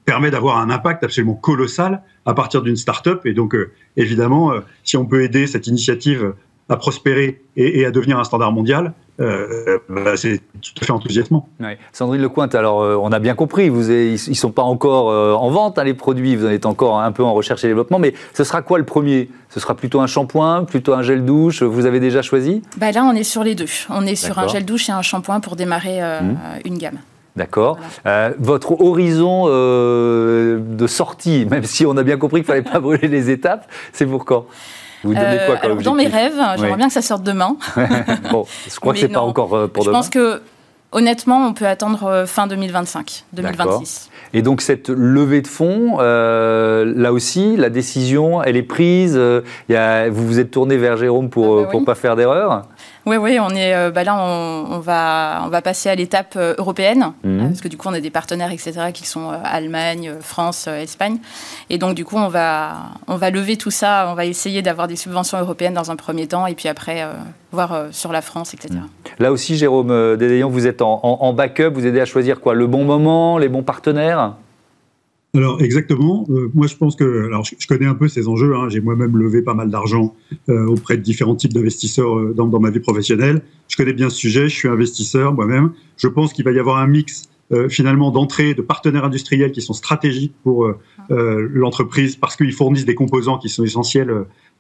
permet 0.06 0.32
d'avoir 0.32 0.58
un 0.58 0.72
impact 0.72 1.04
absolument 1.04 1.36
colossal 1.36 2.02
à 2.26 2.34
partir 2.34 2.64
d'une 2.64 2.76
start-up. 2.76 3.26
Et 3.26 3.34
donc, 3.34 3.56
évidemment, 3.96 4.54
si 4.84 4.98
on 4.98 5.06
peut 5.06 5.22
aider 5.22 5.46
cette 5.46 5.68
initiative 5.68 6.34
à 6.70 6.78
prospérer 6.78 7.42
et, 7.56 7.86
à 7.86 7.92
devenir 7.92 8.20
un 8.20 8.24
standard 8.24 8.52
mondial, 8.52 8.94
euh, 9.22 9.80
bah, 9.88 10.18
c'est 10.18 10.42
tout 10.62 10.74
à 10.82 10.86
fait 10.86 10.92
enthousiasmant. 10.92 11.48
Sandrine 11.94 12.22
Lecointe, 12.22 12.54
alors 12.54 12.82
euh, 12.82 12.98
on 13.02 13.12
a 13.12 13.20
bien 13.20 13.34
compris, 13.34 13.70
vous 13.70 13.90
ils 13.90 14.14
ne 14.14 14.34
sont 14.34 14.52
pas 14.52 14.62
encore 14.62 15.10
euh, 15.10 15.34
en 15.34 15.50
vente, 15.50 15.80
hein, 15.80 15.86
les 15.86 15.94
produits, 15.94 16.36
vous 16.36 16.46
en 16.46 16.50
êtes 16.50 16.66
encore 16.66 17.00
un 17.00 17.12
peu 17.12 17.24
en 17.24 17.34
recherche 17.34 17.64
et 17.64 17.68
développement, 17.68 18.00
mais 18.00 18.14
ce 18.34 18.44
sera 18.44 18.62
quoi 18.62 18.78
le 18.78 18.84
premier? 18.84 19.30
Ce 19.50 19.60
sera 19.62 19.74
plutôt 19.76 20.02
un 20.02 20.08
shampoing, 20.08 20.66
plutôt 20.66 20.94
un 20.94 21.02
gel 21.02 21.24
douche 21.24 21.64
Vous 21.64 21.86
avez 21.86 22.02
déjà 22.02 22.22
choisi? 22.22 22.62
Bah 22.78 22.92
Là, 22.92 23.06
on 23.06 23.16
est 23.16 23.24
sur 23.24 23.44
les 23.44 23.56
deux. 23.56 23.66
On 23.90 24.06
est 24.06 24.16
sur 24.16 24.38
un 24.38 24.48
gel 24.48 24.66
douche 24.66 24.90
et 24.90 24.92
un 24.92 25.02
shampoing 25.02 25.40
pour 25.40 25.56
démarrer 25.56 26.02
mmh. 26.02 26.36
une 26.66 26.78
gamme. 26.78 26.98
D'accord. 27.38 27.78
votre 28.38 28.82
horizon 28.82 29.46
de 29.48 30.88
sortie, 30.88 31.46
même 31.50 31.64
si 31.64 31.86
on 31.86 31.96
a 31.96 32.04
bien 32.04 32.18
compris 32.18 32.44
qu'il 32.44 32.54
ne 32.54 32.62
fallait 32.62 32.70
pas 32.70 32.80
brûler 32.82 33.08
les 33.08 33.30
étapes, 33.30 33.70
c'est 33.94 34.06
pour 34.06 34.26
quand? 34.26 34.46
Vous 35.04 35.14
donnez 35.14 35.40
quoi 35.46 35.58
comme 35.58 35.80
euh, 35.80 35.82
Dans 35.82 35.94
mes 35.94 36.08
rêves, 36.08 36.40
j'aimerais 36.58 36.78
bien 36.78 36.88
que 36.88 36.94
ça 36.94 37.02
sorte 37.02 37.24
demain. 37.24 37.58
bon, 38.32 38.46
je 38.70 38.80
crois 38.80 38.94
que 38.94 39.00
c'est 39.00 39.08
pas 39.08 39.22
encore 39.22 39.56
euh, 39.56 39.68
pour 39.68 39.84
demain. 39.84 39.98
Je 39.98 40.00
pense 40.00 40.10
que 40.10 40.42
Honnêtement, 40.92 41.46
on 41.46 41.54
peut 41.54 41.68
attendre 41.68 42.06
euh, 42.06 42.26
fin 42.26 42.48
2025, 42.48 43.26
2026. 43.34 44.10
Et 44.34 44.42
donc 44.42 44.62
cette 44.62 44.88
levée 44.88 45.42
de 45.42 45.48
fonds, 45.48 45.98
là 45.98 47.12
aussi, 47.12 47.58
la 47.58 47.70
décision, 47.70 48.42
elle 48.42 48.56
est 48.56 48.64
prise. 48.64 49.18
vous 49.18 50.28
vous 50.28 50.40
êtes 50.40 50.52
tourné 50.52 50.78
vers 50.78 50.96
Jérôme 50.96 51.30
pour 51.30 51.58
ne 51.58 51.66
ah 51.66 51.70
bah 51.74 51.80
pas 51.86 51.96
faire 51.96 52.16
d'erreur? 52.16 52.62
Oui, 53.06 53.18
oui, 53.18 53.38
on 53.40 53.50
est, 53.50 53.76
euh, 53.76 53.92
bah 53.92 54.04
là, 54.04 54.18
on, 54.18 54.80
va, 54.80 55.44
on 55.46 55.50
va 55.50 55.62
passer 55.62 55.90
à 55.90 55.96
l'étape 55.96 56.34
euh, 56.38 56.56
européenne, 56.58 57.14
mhm. 57.24 57.50
parce 57.50 57.62
que 57.62 57.68
du 57.68 57.78
coup, 57.78 57.88
on 57.88 57.94
a 57.94 58.00
des 58.00 58.10
partenaires, 58.10 58.52
etc., 58.52 58.74
qui 58.94 59.06
sont 59.06 59.30
euh, 59.30 59.36
Allemagne, 59.44 60.14
France, 60.22 60.68
Espagne. 60.68 61.18
Et 61.70 61.78
donc, 61.78 61.94
du 61.94 62.04
coup, 62.04 62.18
on 62.18 62.30
va, 62.30 62.76
on 63.08 63.18
va 63.18 63.30
lever 63.30 63.58
tout 63.58 63.70
ça, 63.70 64.08
on 64.10 64.16
va 64.16 64.26
essayer 64.26 64.64
d'avoir 64.64 64.88
des 64.88 64.96
subventions 64.96 65.40
européennes 65.40 65.76
dans 65.76 65.92
un 65.92 65.96
premier 65.96 66.28
temps, 66.28 66.48
et 66.48 66.56
puis 66.56 66.68
après, 66.68 67.06
voir 67.52 67.86
sur 67.92 68.12
la 68.12 68.22
France, 68.22 68.54
etc. 68.54 68.74
Mhm. 68.74 68.88
Là 69.20 69.32
aussi, 69.32 69.56
Jérôme 69.56 70.18
Dédéian, 70.18 70.50
vous 70.50 70.66
êtes 70.66 70.82
en, 70.82 71.00
en, 71.04 71.34
backup, 71.34 71.70
vous 71.74 71.86
aidez 71.86 72.02
à 72.02 72.06
choisir 72.06 72.40
quoi? 72.40 72.56
Le 72.56 72.66
bon 72.66 72.86
moment, 72.86 73.38
les 73.38 73.50
bons 73.50 73.64
partenaires? 73.64 74.34
Alors 75.36 75.62
exactement. 75.62 76.26
Euh, 76.30 76.50
moi, 76.54 76.68
je 76.68 76.76
pense 76.76 76.96
que, 76.96 77.26
alors 77.26 77.44
je, 77.44 77.68
connais 77.68 77.86
un 77.86 77.96
peu 77.96 78.08
ces 78.08 78.28
enjeux. 78.28 78.56
Hein. 78.56 78.70
J'ai 78.70 78.80
moi-même 78.80 79.18
levé 79.18 79.42
pas 79.42 79.54
mal 79.54 79.70
d'argent 79.70 80.16
euh, 80.50 80.66
auprès 80.68 80.98
de 80.98 81.02
différents 81.02 81.36
types 81.36 81.54
d'investisseurs 81.54 82.18
euh, 82.18 82.34
dans, 82.34 82.48
dans, 82.48 82.60
ma 82.60 82.70
vie 82.70 82.80
professionnelle. 82.80 83.42
Je 83.68 83.76
connais 83.76 83.94
bien 83.94 84.10
ce 84.10 84.18
sujet. 84.18 84.48
Je 84.48 84.56
suis 84.56 84.70
investisseur 84.70 85.34
moi-même. 85.34 85.72
Je 85.98 86.08
pense 86.08 86.34
qu'il 86.34 86.46
va 86.46 86.52
y 86.52 86.60
avoir 86.60 86.78
un 86.78 86.88
mix 86.88 87.30
finalement 87.70 88.10
d'entrée 88.10 88.56
de 88.56 88.64
partenaires 88.64 89.06
industriels 89.06 89.52
qui 89.52 89.62
sont 89.62 89.74
stratégiques 89.74 90.34
pour 90.42 90.68
l'entreprise 91.10 92.16
parce 92.16 92.36
qu'ils 92.36 92.52
fournissent 92.52 92.86
des 92.86 92.96
composants 92.96 93.38
qui 93.38 93.50
sont 93.50 93.64
essentiels 93.64 94.12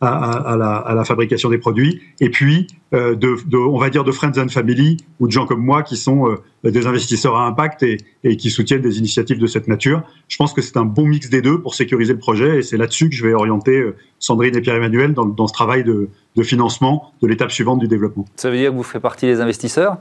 à, 0.01 0.93
la, 0.93 1.03
fabrication 1.05 1.49
des 1.49 1.58
produits, 1.58 2.01
et 2.19 2.29
puis 2.29 2.67
euh, 2.93 3.15
de, 3.15 3.58
on 3.58 3.77
va 3.77 3.89
dire 3.89 4.03
de 4.03 4.12
friends 4.12 4.38
and 4.38 4.49
family 4.49 4.97
ou 5.19 5.27
de 5.27 5.31
gens 5.31 5.45
comme 5.45 5.63
moi 5.63 5.84
qui 5.84 5.95
sont 5.95 6.29
euh, 6.29 6.69
des 6.69 6.86
investisseurs 6.86 7.36
à 7.36 7.45
impact 7.45 7.84
et, 7.84 8.38
qui 8.38 8.49
soutiennent 8.49 8.81
des 8.81 8.97
initiatives 8.97 9.39
de 9.39 9.47
cette 9.47 9.67
nature. 9.67 10.03
Je 10.27 10.38
pense 10.38 10.53
que 10.53 10.62
c'est 10.62 10.77
un 10.77 10.86
bon 10.86 11.05
mix 11.05 11.29
des 11.29 11.41
deux 11.41 11.62
pour 11.62 11.75
sécuriser 11.75 12.13
le 12.13 12.19
projet, 12.19 12.60
et 12.60 12.62
c'est 12.62 12.77
là-dessus 12.77 13.10
que 13.10 13.15
je 13.15 13.25
vais 13.25 13.34
orienter 13.34 13.79
euh, 13.79 13.95
Sandrine 14.19 14.55
et 14.55 14.62
Pierre-Emmanuel 14.62 15.13
dans, 15.13 15.25
dans, 15.25 15.47
ce 15.47 15.53
travail 15.53 15.84
de, 15.84 16.10
de 16.36 16.43
financement 16.43 17.13
de 17.21 17.27
l'étape 17.27 17.51
suivante 17.51 17.79
du 17.79 17.88
développement. 17.88 18.25
Ça 18.36 18.49
veut 18.49 18.58
dire 18.58 18.71
que 18.71 18.75
vous 18.75 18.84
ferez 18.84 18.99
partie 18.99 19.25
des 19.25 19.39
investisseurs? 19.41 19.97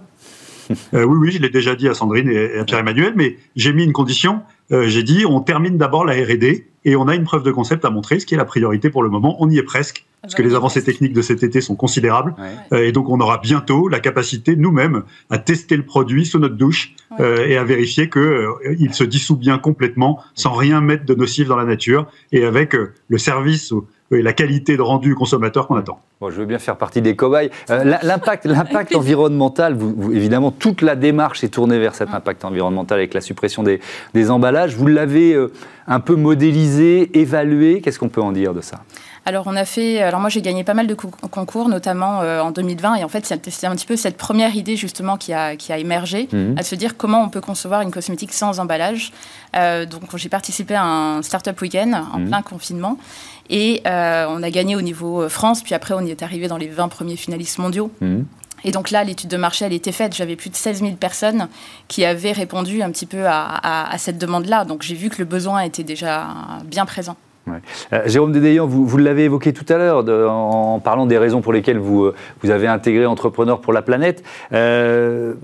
Oui, 0.93 1.03
oui, 1.03 1.31
je 1.31 1.41
l'ai 1.41 1.51
déjà 1.51 1.75
dit 1.75 1.89
à 1.89 1.95
Sandrine 1.95 2.29
et 2.29 2.59
à 2.59 2.65
Pierre-Emmanuel, 2.65 3.13
mais 3.17 3.37
j'ai 3.55 3.73
mis 3.73 3.85
une 3.85 3.93
condition, 3.93 4.41
j'ai 4.71 5.03
dit 5.03 5.25
on 5.27 5.41
termine 5.41 5.77
d'abord 5.79 6.05
la 6.05 6.15
R&D 6.15 6.67
et 6.87 6.97
on 6.97 7.09
a 7.09 7.15
une 7.15 7.25
preuve 7.25 7.43
de 7.43 7.51
concept 7.51 7.85
à 7.85 7.91
montrer, 7.91 8.21
ce 8.21 8.27
qui 8.27 8.35
est 8.35 8.39
la 8.39 8.45
priorité 8.45 8.91
pour 8.91 9.03
le 9.03 9.09
moment. 9.09 9.37
On 9.41 9.49
y 9.49 9.59
est 9.59 9.63
presque, 9.63 10.05
ah 10.07 10.19
parce 10.23 10.35
bah 10.35 10.39
que 10.39 10.49
les 10.49 10.55
avancées 10.55 10.85
techniques 10.85 11.15
de 11.15 11.23
cet 11.23 11.43
été 11.43 11.61
sont 11.61 11.77
considérables. 11.77 12.35
et 12.73 12.93
donc, 12.93 13.09
on 13.09 13.19
aura 13.21 13.39
bientôt 13.39 13.89
la 13.89 14.01
capacité, 14.01 14.55
nous-mêmes, 14.55 15.03
à 15.31 15.39
tester 15.39 15.77
le 15.77 15.85
produit 15.85 16.27
sous 16.27 16.39
notre 16.39 16.57
douche 16.57 16.95
et 17.19 17.57
à 17.57 17.65
vérifier 17.65 18.11
qu'il 18.11 18.93
se 18.93 19.05
dissout 19.05 19.37
bien 19.37 19.59
complètement, 19.59 20.23
sans 20.35 20.53
rien 20.53 20.83
mettre 20.83 21.07
de 21.07 21.15
nocif 21.15 21.49
dans 21.49 21.57
la 21.57 21.65
nature, 21.65 22.07
et 22.33 22.45
avec 22.45 22.75
le 22.75 23.19
service 23.19 23.73
et 24.15 24.23
la 24.23 24.33
qualité 24.33 24.77
de 24.77 24.83
rendu 24.83 25.15
consommateur 25.15 25.67
qu'on 25.67 25.77
attend. 25.77 26.01
Bon, 26.21 26.31
je 26.31 26.37
veux 26.37 26.47
bien 26.47 26.59
faire 26.59 26.77
partie 26.77 27.03
des 27.03 27.17
cobayes. 27.17 27.51
Euh, 27.71 27.97
l'impact, 28.03 28.47
l'impact 28.47 28.95
environnemental, 28.97 29.75
vous, 29.75 30.13
évidemment, 30.13 30.51
toute 30.51 30.83
la 30.83 30.97
démarche 30.97 31.45
est 31.45 31.49
tournée 31.49 31.79
vers 31.79 31.95
cet 31.95 32.11
impact 32.15 32.45
environnemental 32.45 32.99
avec 32.99 33.15
la 33.15 33.21
suppression 33.21 33.63
des, 33.63 33.81
des 34.15 34.31
emballages. 34.31 34.77
Vous 34.77 34.87
l'avez 34.87 35.35
euh, 35.35 35.53
un 35.87 36.01
peu 36.01 36.15
modélisé, 36.15 37.19
évalué. 37.19 37.81
Qu'est-ce 37.81 37.99
qu'on 37.99 38.09
peut 38.09 38.23
en 38.23 38.33
dire 38.33 38.55
de 38.55 38.61
ça? 38.61 38.81
Alors 39.27 39.47
on 39.47 39.57
a 39.57 39.65
fait, 39.65 40.03
alors 40.03 40.21
moi 40.21 40.29
j'ai 40.29 40.43
gagné 40.43 40.65
pas 40.65 40.75
mal 40.75 40.87
de 40.87 40.95
concours, 40.95 41.69
notamment 41.69 42.21
euh, 42.21 42.41
en 42.41 42.51
2020, 42.51 42.97
et 42.97 43.05
en 43.05 43.09
fait 43.09 43.25
c'est 43.27 43.67
un 43.67 43.75
petit 43.75 43.87
peu 43.87 43.97
cette 43.97 44.17
première 44.17 44.55
idée 44.55 44.77
justement 44.77 45.17
qui 45.17 45.33
a, 45.33 45.57
qui 45.57 45.73
a 45.73 45.79
émergé, 45.79 46.29
mhm. 46.33 46.57
à 46.59 46.63
se 46.63 46.75
dire 46.75 46.97
comment 46.97 47.23
on 47.23 47.29
peut 47.29 47.41
concevoir 47.41 47.81
une 47.81 47.91
cosmétique 47.91 48.33
sans 48.33 48.61
emballage. 48.61 49.13
donc 49.55 50.17
j'ai 50.17 50.29
participé 50.29 50.75
à 50.75 50.85
un 50.85 51.23
startup 51.23 51.59
week-end 51.61 52.05
en 52.13 52.19
mhm. 52.19 52.29
plein 52.29 52.43
confinement, 52.43 52.99
et 53.51 53.83
euh, 53.87 54.27
on 54.29 54.43
a 54.43 54.51
gagné 54.51 54.77
au 54.77 54.83
niveau 54.83 55.23
euh, 55.23 55.29
France, 55.29 55.63
puis 55.63 55.75
après 55.75 55.95
on 55.95 56.01
y 56.01 56.11
est 56.11 56.23
arrivé 56.23 56.49
dans 56.49 56.57
les 56.57 56.69
20 56.69 56.89
premiers 56.89 57.17
finalistes 57.17 57.59
mondiaux. 57.59 57.91
Mhm. 58.01 58.27
Et 58.67 58.71
donc 58.71 58.91
là, 58.91 59.05
l'étude 59.05 59.29
de 59.29 59.37
marché, 59.37 59.67
elle 59.67 59.75
était 59.75 59.93
faite. 59.93 60.17
J'avais 60.17 60.37
plus 60.37 60.49
de 60.49 60.57
16 60.57 60.81
000 60.81 60.93
personnes 60.95 61.49
qui 61.87 62.03
avaient 62.07 62.33
répondu 62.33 62.81
un 62.81 62.91
petit 62.91 63.05
peu 63.05 63.27
à 63.27 63.95
cette 63.99 64.17
demande-là. 64.17 64.65
Donc 64.65 64.81
j'ai 64.81 64.95
vu 64.95 65.11
que 65.11 65.19
le 65.19 65.27
besoin 65.27 65.61
était 65.61 65.83
déjà 65.83 66.29
bien 66.65 66.87
présent. 66.87 67.15
Euh, 67.49 68.03
Jérôme 68.07 68.33
Dédéian, 68.33 68.67
vous, 68.67 68.87
vous 68.87 68.97
l'avez 68.97 69.25
évoqué 69.25 69.53
tout 69.53 69.71
à 69.73 69.77
l'heure 69.77 70.05
en, 70.31 70.81
parlant 70.81 71.07
des 71.07 71.19
raisons 71.19 71.41
pour 71.41 71.53
lesquelles 71.53 71.79
vous, 71.79 72.05
euh, 72.05 72.15
vous 72.43 72.51
avez 72.51 72.67
intégré 72.67 73.07
Entrepreneur 73.07 73.61
pour 73.61 73.73
la 73.73 73.83
planète. 73.83 74.23
Euh, 74.53 75.35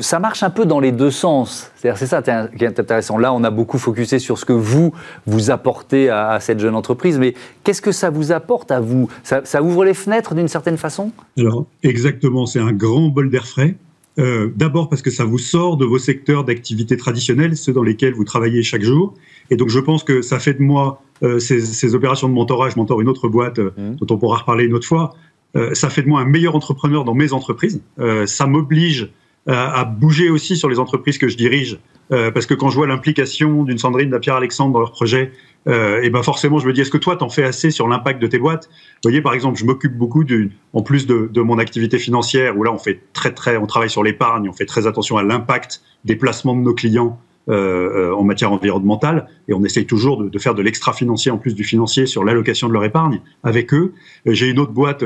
ça 0.00 0.18
marche 0.18 0.42
un 0.42 0.50
peu 0.50 0.64
dans 0.64 0.80
les 0.80 0.92
deux 0.92 1.10
sens. 1.10 1.70
C'est 1.76 2.06
ça 2.06 2.22
qui 2.22 2.64
est 2.64 2.80
intéressant. 2.80 3.18
Là, 3.18 3.32
on 3.32 3.44
a 3.44 3.50
beaucoup 3.50 3.78
focusé 3.78 4.18
sur 4.18 4.38
ce 4.38 4.44
que 4.44 4.52
vous, 4.52 4.92
vous 5.26 5.50
apportez 5.50 6.10
à, 6.10 6.38
cette 6.40 6.58
jeune 6.58 6.74
entreprise, 6.74 7.18
mais 7.18 7.34
qu'est-ce 7.62 7.82
que 7.82 7.92
ça 7.92 8.10
vous 8.10 8.32
apporte 8.32 8.70
à 8.70 8.80
vous? 8.80 9.08
Ça, 9.22 9.62
ouvre 9.62 9.84
les 9.84 9.94
fenêtres 9.94 10.34
d'une 10.34 10.48
certaine 10.48 10.76
façon? 10.76 11.10
Alors, 11.38 11.66
exactement, 11.82 12.46
c'est 12.46 12.60
un 12.60 12.72
grand 12.72 13.08
bol 13.08 13.30
d'air 13.30 13.46
frais. 13.46 13.76
D'abord 14.16 14.88
parce 14.88 15.02
que 15.02 15.10
ça 15.10 15.24
vous 15.24 15.38
sort 15.38 15.76
de 15.76 15.84
vos 15.84 15.98
secteurs 15.98 16.44
d'activité 16.44 16.96
traditionnels, 16.96 17.56
ceux 17.56 17.72
dans 17.72 17.82
lesquels 17.82 18.14
vous 18.14 18.24
travaillez 18.24 18.62
chaque 18.62 18.82
jour. 18.82 19.14
Et 19.50 19.56
donc 19.56 19.70
je 19.70 19.80
pense 19.80 20.04
que 20.04 20.22
ça 20.22 20.38
fait 20.38 20.54
de 20.54 20.62
moi 20.62 21.02
euh, 21.22 21.38
ces, 21.38 21.94
opérations 21.94 22.28
de 22.28 22.34
mentorat, 22.34 22.70
je 22.70 22.76
mentor 22.76 23.00
une 23.00 23.08
autre 23.08 23.28
boîte 23.28 23.58
euh, 23.58 23.70
mmh. 23.76 23.96
dont 23.96 24.14
on 24.14 24.18
pourra 24.18 24.38
reparler 24.38 24.64
une 24.64 24.74
autre 24.74 24.86
fois, 24.86 25.14
euh, 25.56 25.72
ça 25.74 25.88
fait 25.88 26.02
de 26.02 26.08
moi 26.08 26.20
un 26.20 26.24
meilleur 26.24 26.56
entrepreneur 26.56 27.04
dans 27.04 27.14
mes 27.14 27.32
entreprises. 27.32 27.80
ça 28.26 28.46
m'oblige 28.46 29.10
à 29.46 29.84
bouger 29.84 30.30
aussi 30.30 30.56
sur 30.56 30.70
les 30.70 30.78
entreprises 30.78 31.18
que 31.18 31.28
je 31.28 31.36
dirige, 31.36 31.78
parce 32.08 32.46
que 32.46 32.54
quand 32.54 32.70
je 32.70 32.76
vois 32.76 32.86
l'implication 32.86 33.62
d'une 33.62 33.76
Sandrine, 33.76 34.08
d'un 34.08 34.18
Pierre-Alexandre 34.18 34.72
dans 34.72 34.80
leur 34.80 34.92
projet, 34.92 35.32
et 35.66 36.10
ben 36.10 36.22
forcément 36.22 36.58
je 36.58 36.66
me 36.66 36.72
dis 36.72 36.82
est-ce 36.82 36.90
que 36.90 36.98
toi 36.98 37.16
t'en 37.16 37.30
fais 37.30 37.44
assez 37.44 37.70
sur 37.70 37.88
l'impact 37.88 38.20
de 38.20 38.26
tes 38.26 38.38
boîtes? 38.38 38.68
Vous 38.68 39.10
voyez 39.10 39.22
par 39.22 39.32
exemple, 39.32 39.58
je 39.58 39.64
m'occupe 39.64 39.96
beaucoup 39.96 40.24
en 40.72 40.82
plus 40.82 41.06
de, 41.06 41.30
de, 41.32 41.40
mon 41.40 41.58
activité 41.58 41.98
financière 41.98 42.58
où 42.58 42.64
là 42.64 42.72
on 42.72 42.78
fait 42.78 43.00
très 43.12 43.32
très, 43.32 43.56
on 43.56 43.66
travaille 43.66 43.90
sur 43.90 44.02
l'épargne, 44.02 44.48
on 44.48 44.52
fait 44.52 44.66
très 44.66 44.86
attention 44.86 45.16
à 45.16 45.22
l'impact 45.22 45.82
des 46.04 46.16
placements 46.16 46.54
de 46.54 46.60
nos 46.60 46.74
clients 46.74 47.18
euh, 47.50 48.08
euh, 48.10 48.14
en 48.14 48.24
matière 48.24 48.52
environnementale, 48.52 49.28
et 49.48 49.52
on 49.52 49.62
essaye 49.64 49.84
toujours 49.84 50.16
de, 50.16 50.30
de 50.30 50.38
faire 50.38 50.54
de 50.54 50.62
l'extra-financier 50.62 51.30
en 51.30 51.36
plus 51.36 51.54
du 51.54 51.62
financier 51.62 52.06
sur 52.06 52.24
l'allocation 52.24 52.68
de 52.68 52.72
leur 52.72 52.84
épargne 52.84 53.20
avec 53.42 53.74
eux. 53.74 53.92
Euh, 54.26 54.32
j'ai 54.32 54.48
une 54.48 54.58
autre 54.58 54.72
boîte 54.72 55.04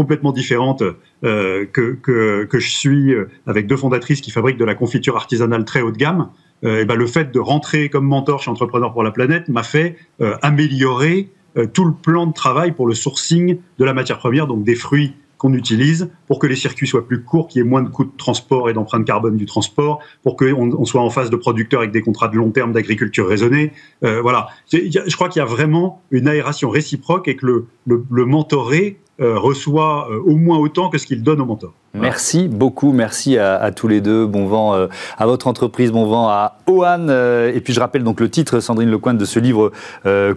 complètement 0.00 0.32
différente 0.32 0.82
euh, 1.24 1.66
que, 1.72 1.98
que, 2.02 2.58
je 2.58 2.70
suis 2.70 3.14
avec 3.46 3.66
deux 3.66 3.76
fondatrices 3.76 4.22
qui 4.22 4.30
fabriquent 4.30 4.56
de 4.56 4.64
la 4.64 4.74
confiture 4.74 5.16
artisanale 5.16 5.64
très 5.64 5.82
haut 5.82 5.92
de 5.92 5.98
gamme. 5.98 6.30
et 6.62 6.84
ben 6.86 6.94
le 6.94 7.06
fait 7.06 7.30
de 7.32 7.38
rentrer 7.38 7.90
comme 7.90 8.06
mentor 8.06 8.42
chez 8.42 8.50
Entrepreneur 8.50 8.92
pour 8.92 9.02
la 9.02 9.10
planète 9.10 9.48
m'a 9.48 9.62
fait 9.62 9.96
améliorer 10.42 11.28
tout 11.74 11.84
le 11.84 11.92
plan 11.92 12.26
de 12.26 12.32
travail 12.32 12.72
pour 12.72 12.86
le 12.86 12.94
sourcing 12.94 13.58
de 13.78 13.84
la 13.84 13.92
matière 13.92 14.18
première, 14.18 14.46
donc 14.46 14.64
des 14.64 14.74
fruits 14.74 15.14
qu'on 15.40 15.54
utilise 15.54 16.10
pour 16.28 16.38
que 16.38 16.46
les 16.46 16.54
circuits 16.54 16.86
soient 16.86 17.08
plus 17.08 17.24
courts, 17.24 17.48
qu'il 17.48 17.62
y 17.62 17.64
ait 17.64 17.68
moins 17.68 17.82
de 17.82 17.88
coûts 17.88 18.04
de 18.04 18.16
transport 18.18 18.68
et 18.68 18.74
d'empreinte 18.74 19.06
carbone 19.06 19.38
du 19.38 19.46
transport, 19.46 20.00
pour 20.22 20.36
qu'on 20.36 20.70
on 20.78 20.84
soit 20.84 21.00
en 21.00 21.08
face 21.08 21.30
de 21.30 21.36
producteurs 21.36 21.80
avec 21.80 21.92
des 21.92 22.02
contrats 22.02 22.28
de 22.28 22.36
long 22.36 22.50
terme 22.50 22.72
d'agriculture 22.72 23.26
raisonnée. 23.26 23.72
Euh, 24.04 24.20
voilà. 24.20 24.48
Je 24.70 25.14
crois 25.16 25.30
qu'il 25.30 25.40
y 25.40 25.42
a 25.42 25.48
vraiment 25.48 26.02
une 26.10 26.28
aération 26.28 26.68
réciproque 26.68 27.26
et 27.26 27.36
que 27.36 27.46
le, 27.46 27.66
le, 27.86 28.04
le 28.10 28.26
mentoré 28.26 28.98
euh, 29.00 29.09
reçoit 29.20 30.08
euh, 30.10 30.20
au 30.24 30.36
moins 30.36 30.58
autant 30.58 30.88
que 30.90 30.98
ce 30.98 31.06
qu'il 31.06 31.22
donne 31.22 31.40
au 31.40 31.44
mentor. 31.44 31.72
Merci 31.92 32.48
beaucoup, 32.48 32.92
merci 32.92 33.36
à, 33.36 33.70
tous 33.72 33.88
les 33.88 34.00
deux. 34.00 34.24
Bon 34.24 34.46
vent 34.46 34.74
euh, 34.74 34.86
à 35.18 35.26
votre 35.26 35.48
entreprise, 35.48 35.90
bon 35.90 36.06
vent 36.06 36.28
à 36.28 36.58
Ohan. 36.66 37.08
et 37.08 37.60
puis 37.60 37.72
je 37.72 37.80
rappelle 37.80 38.04
donc 38.04 38.20
le 38.20 38.30
titre, 38.30 38.60
Sandrine 38.60 38.90
Lecointe, 38.90 39.18
de 39.18 39.24
ce 39.24 39.40
livre 39.40 39.72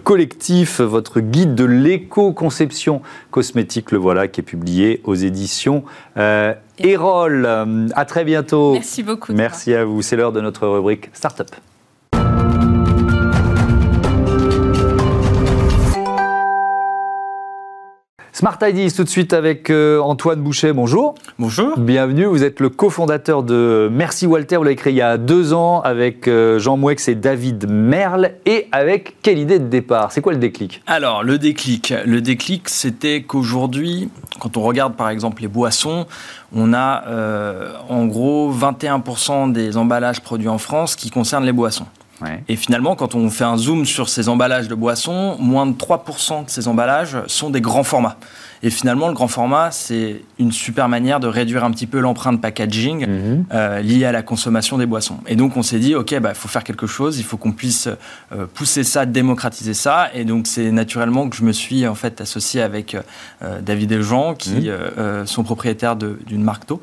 collectif, 0.02 0.80
votre 0.80 1.20
guide 1.20 1.54
de 1.54 1.64
l'éco-conception 1.64 3.02
cosmétique, 3.30 3.92
le 3.92 3.98
voilà, 3.98 4.26
qui 4.26 4.40
est 4.40 4.44
publié 4.44 5.00
aux 5.04 5.14
éditions 5.14 5.84
Erol. 6.16 7.46
à 7.94 8.04
très 8.04 8.24
bientôt. 8.24 8.72
Merci 8.72 9.02
beaucoup. 9.02 9.32
Merci 9.32 9.74
à 9.74 9.84
vous. 9.84 10.02
C'est 10.02 10.16
l'heure 10.16 10.32
de 10.32 10.40
notre 10.40 10.66
rubrique 10.66 11.10
Startup. 11.12 11.48
Smart 18.34 18.58
Ideas 18.62 18.94
tout 18.96 19.04
de 19.04 19.08
suite 19.08 19.32
avec 19.32 19.70
euh, 19.70 20.00
Antoine 20.00 20.40
Boucher. 20.40 20.72
Bonjour. 20.72 21.14
Bonjour. 21.38 21.78
Bienvenue. 21.78 22.24
Vous 22.24 22.42
êtes 22.42 22.58
le 22.58 22.68
cofondateur 22.68 23.44
de 23.44 23.88
Merci 23.92 24.26
Walter. 24.26 24.56
Vous 24.56 24.64
l'avez 24.64 24.74
créé 24.74 24.92
il 24.92 24.96
y 24.96 25.02
a 25.02 25.18
deux 25.18 25.52
ans 25.52 25.80
avec 25.82 26.26
euh, 26.26 26.58
Jean 26.58 26.76
Mouex 26.76 27.06
et 27.06 27.14
David 27.14 27.70
Merle. 27.70 28.32
Et 28.44 28.66
avec 28.72 29.22
quelle 29.22 29.38
idée 29.38 29.60
de 29.60 29.68
départ 29.68 30.10
C'est 30.10 30.20
quoi 30.20 30.32
le 30.32 30.40
déclic? 30.40 30.82
Alors, 30.88 31.22
le 31.22 31.38
déclic. 31.38 31.94
Le 32.04 32.20
déclic, 32.20 32.68
c'était 32.68 33.22
qu'aujourd'hui, 33.22 34.08
quand 34.40 34.56
on 34.56 34.62
regarde 34.62 34.96
par 34.96 35.10
exemple 35.10 35.40
les 35.40 35.48
boissons, 35.48 36.04
on 36.52 36.74
a 36.74 37.04
euh, 37.06 37.72
en 37.88 38.04
gros 38.06 38.52
21% 38.52 39.52
des 39.52 39.76
emballages 39.76 40.20
produits 40.20 40.48
en 40.48 40.58
France 40.58 40.96
qui 40.96 41.10
concernent 41.10 41.44
les 41.44 41.52
boissons. 41.52 41.86
Et 42.48 42.56
finalement, 42.56 42.96
quand 42.96 43.14
on 43.14 43.28
fait 43.30 43.44
un 43.44 43.56
zoom 43.56 43.84
sur 43.84 44.08
ces 44.08 44.28
emballages 44.28 44.68
de 44.68 44.74
boissons, 44.74 45.36
moins 45.38 45.66
de 45.66 45.72
3% 45.72 46.44
de 46.44 46.50
ces 46.50 46.68
emballages 46.68 47.18
sont 47.26 47.50
des 47.50 47.60
grands 47.60 47.84
formats. 47.84 48.16
Et 48.64 48.70
finalement, 48.70 49.08
le 49.08 49.14
grand 49.14 49.28
format, 49.28 49.70
c'est 49.70 50.22
une 50.38 50.50
super 50.50 50.88
manière 50.88 51.20
de 51.20 51.26
réduire 51.26 51.64
un 51.64 51.70
petit 51.70 51.86
peu 51.86 52.00
l'empreinte 52.00 52.40
packaging 52.40 53.06
mhm. 53.06 53.44
euh, 53.52 53.80
liée 53.80 54.06
à 54.06 54.12
la 54.12 54.22
consommation 54.22 54.78
des 54.78 54.86
boissons. 54.86 55.18
Et 55.26 55.36
donc, 55.36 55.58
on 55.58 55.62
s'est 55.62 55.78
dit, 55.78 55.94
OK, 55.94 56.12
il 56.12 56.20
bah, 56.20 56.32
faut 56.32 56.48
faire 56.48 56.64
quelque 56.64 56.86
chose, 56.86 57.18
il 57.18 57.24
faut 57.24 57.36
qu'on 57.36 57.52
puisse 57.52 57.88
euh, 58.32 58.46
pousser 58.54 58.82
ça, 58.82 59.04
démocratiser 59.04 59.74
ça. 59.74 60.08
Et 60.14 60.24
donc, 60.24 60.46
c'est 60.46 60.72
naturellement 60.72 61.28
que 61.28 61.36
je 61.36 61.44
me 61.44 61.52
suis 61.52 61.86
en 61.86 61.94
fait 61.94 62.22
associé 62.22 62.62
avec 62.62 62.94
euh, 63.42 63.60
David 63.60 63.92
et 63.92 64.02
Jean, 64.02 64.34
qui 64.34 64.70
mhm. 64.70 65.26
sont 65.26 65.42
propriétaires 65.42 65.96
d'une 65.96 66.42
marque 66.42 66.66
d'eau, 66.66 66.80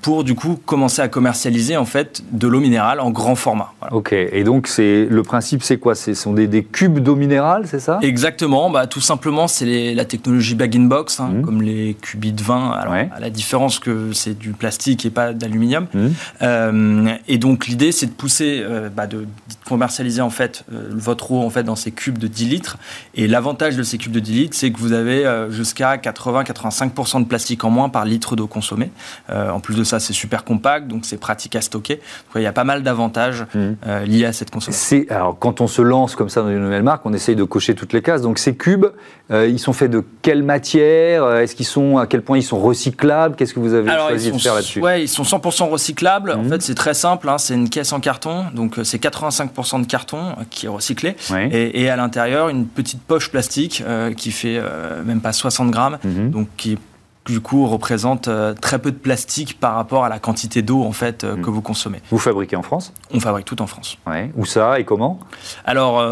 pour 0.00 0.22
du 0.22 0.36
coup 0.36 0.60
commencer 0.64 1.02
à 1.02 1.08
commercialiser 1.08 1.76
en 1.76 1.84
fait 1.84 2.22
de 2.30 2.46
l'eau 2.46 2.60
minérale 2.60 3.00
en 3.00 3.10
grand 3.10 3.34
format. 3.34 3.72
OK. 3.90 4.12
Et 4.12 4.44
donc, 4.44 4.68
c'est 4.68 5.06
le 5.10 5.22
principe, 5.24 5.64
c'est 5.64 5.78
quoi? 5.78 5.96
Ce 5.96 6.14
sont 6.14 6.32
des, 6.32 6.46
des 6.46 6.62
cubes 6.62 7.00
d'eau 7.00 7.16
minérale, 7.16 7.64
c'est 7.66 7.80
ça? 7.80 7.98
Exactement. 8.02 8.70
Bah, 8.70 8.86
tout 8.86 9.00
simplement, 9.00 9.48
c'est 9.48 9.92
la 9.94 10.04
technologie 10.04 10.54
bag 10.54 10.83
box, 10.88 11.20
hein, 11.20 11.28
mmh. 11.28 11.42
comme 11.42 11.62
les 11.62 11.94
cubis 12.00 12.32
de 12.32 12.42
vin, 12.42 12.70
à 12.70 13.20
la 13.20 13.30
différence 13.30 13.78
que 13.78 14.12
c'est 14.12 14.38
du 14.38 14.52
plastique 14.52 15.04
et 15.06 15.10
pas 15.10 15.32
d'aluminium. 15.32 15.86
Mmh. 15.92 16.06
Euh, 16.42 17.14
et 17.28 17.38
donc 17.38 17.66
l'idée, 17.66 17.92
c'est 17.92 18.06
de 18.06 18.12
pousser, 18.12 18.62
euh, 18.62 18.88
bah, 18.88 19.06
de, 19.06 19.26
commercialiser 19.66 20.20
en 20.20 20.30
fait 20.30 20.64
euh, 20.72 20.88
votre 20.90 21.32
eau 21.32 21.42
en 21.42 21.50
fait 21.50 21.62
dans 21.62 21.76
ces 21.76 21.90
cubes 21.90 22.18
de 22.18 22.26
10 22.26 22.46
litres. 22.46 22.76
Et 23.14 23.26
l'avantage 23.26 23.76
de 23.76 23.82
ces 23.82 23.98
cubes 23.98 24.12
de 24.12 24.20
10 24.20 24.32
litres, 24.32 24.56
c'est 24.56 24.70
que 24.70 24.78
vous 24.78 24.92
avez 24.92 25.24
jusqu'à 25.50 25.96
80-85% 25.96 27.20
de 27.20 27.24
plastique 27.26 27.64
en 27.64 27.70
moins 27.70 27.88
par 27.88 28.04
litre 28.04 28.36
d'eau 28.36 28.46
consommée. 28.46 28.90
en 29.30 29.60
plus 29.60 29.74
de 29.74 29.84
ça, 29.84 30.00
c'est 30.00 30.12
super 30.12 30.44
compact, 30.44 30.88
donc 30.88 31.04
c'est 31.04 31.16
pratique 31.16 31.56
à 31.56 31.60
stocker. 31.60 31.96
Donc, 31.96 32.36
il 32.36 32.42
y 32.42 32.46
a 32.46 32.52
pas 32.52 32.64
mal 32.64 32.82
d'avantages 32.82 33.46
mmh. 33.54 34.04
liés 34.06 34.26
à 34.26 34.32
cette 34.32 34.50
consommation. 34.50 35.04
Alors 35.08 35.38
quand 35.38 35.60
on 35.60 35.66
se 35.66 35.82
lance 35.82 36.14
comme 36.14 36.28
ça 36.28 36.42
dans 36.42 36.50
une 36.50 36.62
nouvelle 36.62 36.82
marque, 36.82 37.06
on 37.06 37.12
essaye 37.12 37.36
de 37.36 37.44
cocher 37.44 37.74
toutes 37.74 37.92
les 37.92 38.02
cases. 38.02 38.22
Donc 38.22 38.38
ces 38.38 38.54
cubes, 38.54 38.86
ils 39.30 39.58
sont 39.58 39.72
faits 39.72 39.90
de 39.90 40.04
quelle 40.22 40.42
matière? 40.42 40.73
Euh, 40.82 41.42
est-ce 41.42 41.54
qu'ils 41.54 41.66
sont, 41.66 41.98
à 41.98 42.06
quel 42.06 42.22
point 42.22 42.38
ils 42.38 42.42
sont 42.42 42.58
recyclables? 42.58 43.36
Qu'est-ce 43.36 43.54
que 43.54 43.60
vous 43.60 43.74
avez 43.74 43.90
choisi 43.90 44.32
de 44.32 44.38
faire 44.38 44.54
là-dessus? 44.54 44.80
Ouais, 44.80 45.02
ils 45.02 45.08
sont 45.08 45.22
100% 45.22 45.68
recyclables. 45.68 46.32
En 46.32 46.42
mhm. 46.42 46.48
fait, 46.50 46.62
c'est 46.62 46.74
très 46.74 46.94
simple. 46.94 47.28
Hein, 47.28 47.38
c'est 47.38 47.54
une 47.54 47.68
caisse 47.68 47.92
en 47.92 48.00
carton, 48.00 48.46
donc 48.54 48.78
euh, 48.78 48.84
c'est 48.84 49.02
85% 49.02 49.82
de 49.82 49.86
carton 49.86 50.18
euh, 50.18 50.42
qui 50.50 50.66
est 50.66 50.68
recyclé, 50.68 51.16
et, 51.50 51.88
à 51.88 51.96
l'intérieur 51.96 52.48
une 52.48 52.66
petite 52.66 53.02
poche 53.02 53.30
plastique 53.30 53.82
qui 54.16 54.30
fait 54.30 54.60
même 55.04 55.20
pas 55.20 55.32
60 55.32 55.70
grammes, 55.70 55.98
mhm. 56.02 56.30
donc 56.30 56.48
qui 56.56 56.78
du 57.26 57.40
coup 57.40 57.66
représente 57.66 58.28
très 58.60 58.78
peu 58.78 58.90
de 58.90 58.96
plastique 58.96 59.58
par 59.60 59.74
rapport 59.74 60.04
à 60.04 60.08
la 60.08 60.18
quantité 60.18 60.62
d'eau 60.62 60.82
en 60.82 60.92
fait 60.92 61.24
mm. 61.24 61.40
que 61.42 61.50
vous 61.50 61.62
consommez. 61.62 62.00
Vous 62.10 62.18
fabriquez 62.18 62.56
en 62.56 62.62
France? 62.62 62.92
On 63.12 63.20
fabrique 63.20 63.46
tout 63.46 63.60
en 63.62 63.66
France. 63.66 63.96
Ouais. 64.06 64.30
Où 64.36 64.44
ça 64.44 64.78
et 64.78 64.84
comment? 64.84 65.20
Alors 65.64 66.02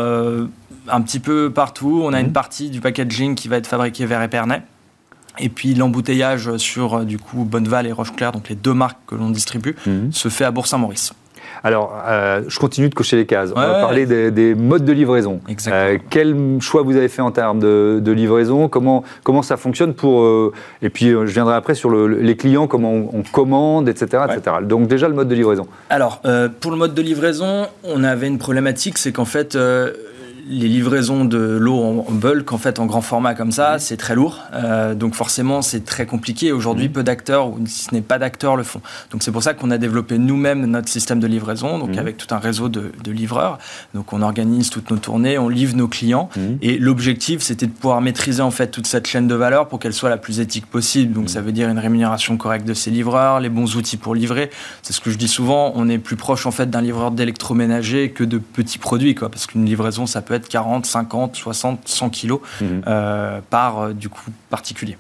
un 0.89 1.01
petit 1.03 1.21
peu 1.21 1.51
partout. 1.51 2.03
On 2.05 2.13
a 2.13 2.21
une 2.21 2.33
partie 2.33 2.71
du 2.71 2.81
packaging 2.81 3.35
qui 3.35 3.49
va 3.49 3.57
être 3.57 3.67
fabriquée 3.67 4.07
vers 4.07 4.23
Épernay. 4.23 4.63
Et 5.39 5.49
puis 5.49 5.75
l'embouteillage 5.75 6.57
sur 6.59 7.05
du 7.05 7.19
coup 7.19 7.45
Bonneval 7.45 7.87
et 7.87 7.93
Rocheclair, 7.93 8.33
donc 8.33 8.51
les 8.51 8.55
deux 8.55 8.75
marques 8.75 8.99
que 9.07 9.15
l'on 9.15 9.31
distribue, 9.31 9.75
mm. 9.87 10.13
se 10.13 10.29
fait 10.29 10.45
à 10.45 10.51
Bourg-Saint-Maurice. 10.51 11.15
Alors, 11.65 11.95
euh, 12.07 12.43
je 12.49 12.59
continue 12.59 12.89
de 12.89 12.95
cocher 12.95 13.17
les 13.17 13.27
cases. 13.27 13.51
On 13.55 13.61
va 13.61 13.81
parler 13.81 14.07
des, 14.07 14.55
modes 14.55 14.85
de 14.85 14.93
livraison. 14.93 15.41
Exactement. 15.49 15.95
Euh, 15.95 15.99
quel 16.11 16.37
choix 16.61 16.83
vous 16.83 16.97
avez 16.97 17.09
fait 17.09 17.23
en 17.23 17.31
termes 17.31 17.61
de, 17.61 18.13
livraison? 18.13 18.69
Comment, 18.69 19.05
comment 19.23 19.43
ça 19.43 19.57
fonctionne 19.57 19.95
pour... 19.95 20.23
Euh, 20.23 20.53
et 20.83 20.91
puis, 20.91 21.11
je 21.11 21.33
viendrai 21.33 21.55
après 21.55 21.75
sur 21.75 21.91
les 21.91 22.37
clients, 22.37 22.67
comment 22.67 22.93
on, 22.93 23.23
commande, 23.23 23.89
etc., 23.89 24.25
etc. 24.29 24.57
Donc, 24.63 24.89
déjà, 24.89 25.09
le 25.09 25.15
mode 25.15 25.29
de 25.29 25.35
livraison. 25.35 25.67
Alors, 25.89 26.21
pour 26.61 26.71
le 26.71 26.77
mode 26.77 26.95
de 26.95 27.03
livraison, 27.03 27.69
on 27.85 28.03
avait 28.05 28.27
une 28.27 28.39
problématique, 28.39 28.99
c'est 28.99 29.13
qu'en 29.13 29.25
fait 29.25 29.57
les 30.49 30.69
livraisons 30.69 31.25
de 31.25 31.39
l'eau 31.39 31.79
en, 32.09 32.13
bulk, 32.13 32.53
en 32.53 32.59
fait, 32.59 32.79
en 32.79 32.87
grand 32.87 33.01
format 33.01 33.35
comme 33.35 33.53
ça, 33.53 33.79
c'est 33.79 33.97
très 33.97 34.15
lourd. 34.15 34.41
Euh, 34.55 34.95
donc 34.95 35.15
forcément, 35.15 35.63
c'est 35.63 35.85
très 35.85 36.07
compliqué. 36.07 36.53
Aujourd'hui, 36.53 36.89
peu 36.89 37.03
d'acteurs, 37.03 37.49
ou 37.49 37.59
si 37.67 37.85
ce 37.85 37.95
n'est 37.95 38.03
pas 38.03 38.19
d'acteurs, 38.19 38.57
le 38.57 38.63
font. 38.63 38.81
Donc 39.11 39.23
c'est 39.23 39.31
pour 39.31 39.43
ça 39.43 39.55
qu'on 39.55 39.71
a 39.71 39.79
développé 39.79 40.19
nous-mêmes 40.19 40.67
notre 40.67 40.89
système 40.89 41.21
de 41.21 41.27
livraison, 41.27 41.79
donc 41.79 41.97
avec 41.97 42.17
tout 42.17 42.35
un 42.35 42.39
réseau 42.39 42.69
de, 42.69 42.93
livreurs. 43.07 43.59
Donc 43.95 44.13
on 44.13 44.23
organise 44.23 44.71
toutes 44.71 44.91
nos 44.91 44.97
tournées, 44.97 45.39
on 45.39 45.49
livre 45.49 45.77
nos 45.77 45.89
clients. 45.89 46.29
Et 46.61 46.79
l'objectif, 46.79 47.41
c'était 47.43 47.67
de 47.67 47.73
pouvoir 47.73 48.01
maîtriser 48.01 48.43
en 48.43 48.51
fait 48.51 48.69
toute 48.69 48.87
cette 48.87 49.07
chaîne 49.07 49.29
de 49.29 49.35
valeur 49.35 49.69
pour 49.69 49.79
qu'elle 49.79 49.93
soit 49.93 50.11
la 50.11 50.17
plus 50.17 50.41
éthique 50.41 50.67
possible. 50.67 51.13
Donc 51.13 51.31
ça 51.31 51.41
veut 51.41 51.53
dire 51.53 51.69
une 51.69 51.79
rémunération 51.79 52.37
correcte 52.37 52.67
de 52.67 52.75
ces 52.75 52.91
livreurs, 52.91 53.41
les 53.41 53.49
bons 53.49 53.77
outils 53.77 53.97
pour 53.97 54.15
livrer. 54.15 54.51
C'est 54.83 54.93
ce 54.93 55.01
que 55.01 55.11
je 55.11 55.19
dis 55.19 55.29
souvent. 55.29 55.73
On 55.77 55.89
est 55.89 55.99
plus 55.99 56.17
proche 56.17 56.47
en 56.47 56.51
fait 56.51 56.71
d'un 56.71 56.81
livreur 56.81 57.11
d'électroménager 57.11 58.11
que 58.11 58.25
de 58.25 58.39
petits 58.39 58.79
produits, 58.79 59.15
quoi, 59.15 59.29
parce 59.29 59.47
qu'une 59.47 59.65
livraison, 59.65 60.07
ça 60.07 60.23
peut 60.23 60.32
être 60.35 60.49
40, 60.49 60.87
50, 60.87 61.37
60, 61.37 61.81
100 61.85 62.11
kilos 62.11 62.41
mhm. 62.61 62.83
euh, 62.87 63.41
par 63.51 63.79
euh, 63.79 63.93
du 63.93 64.09
coup 64.09 64.31
particulier. 64.51 64.97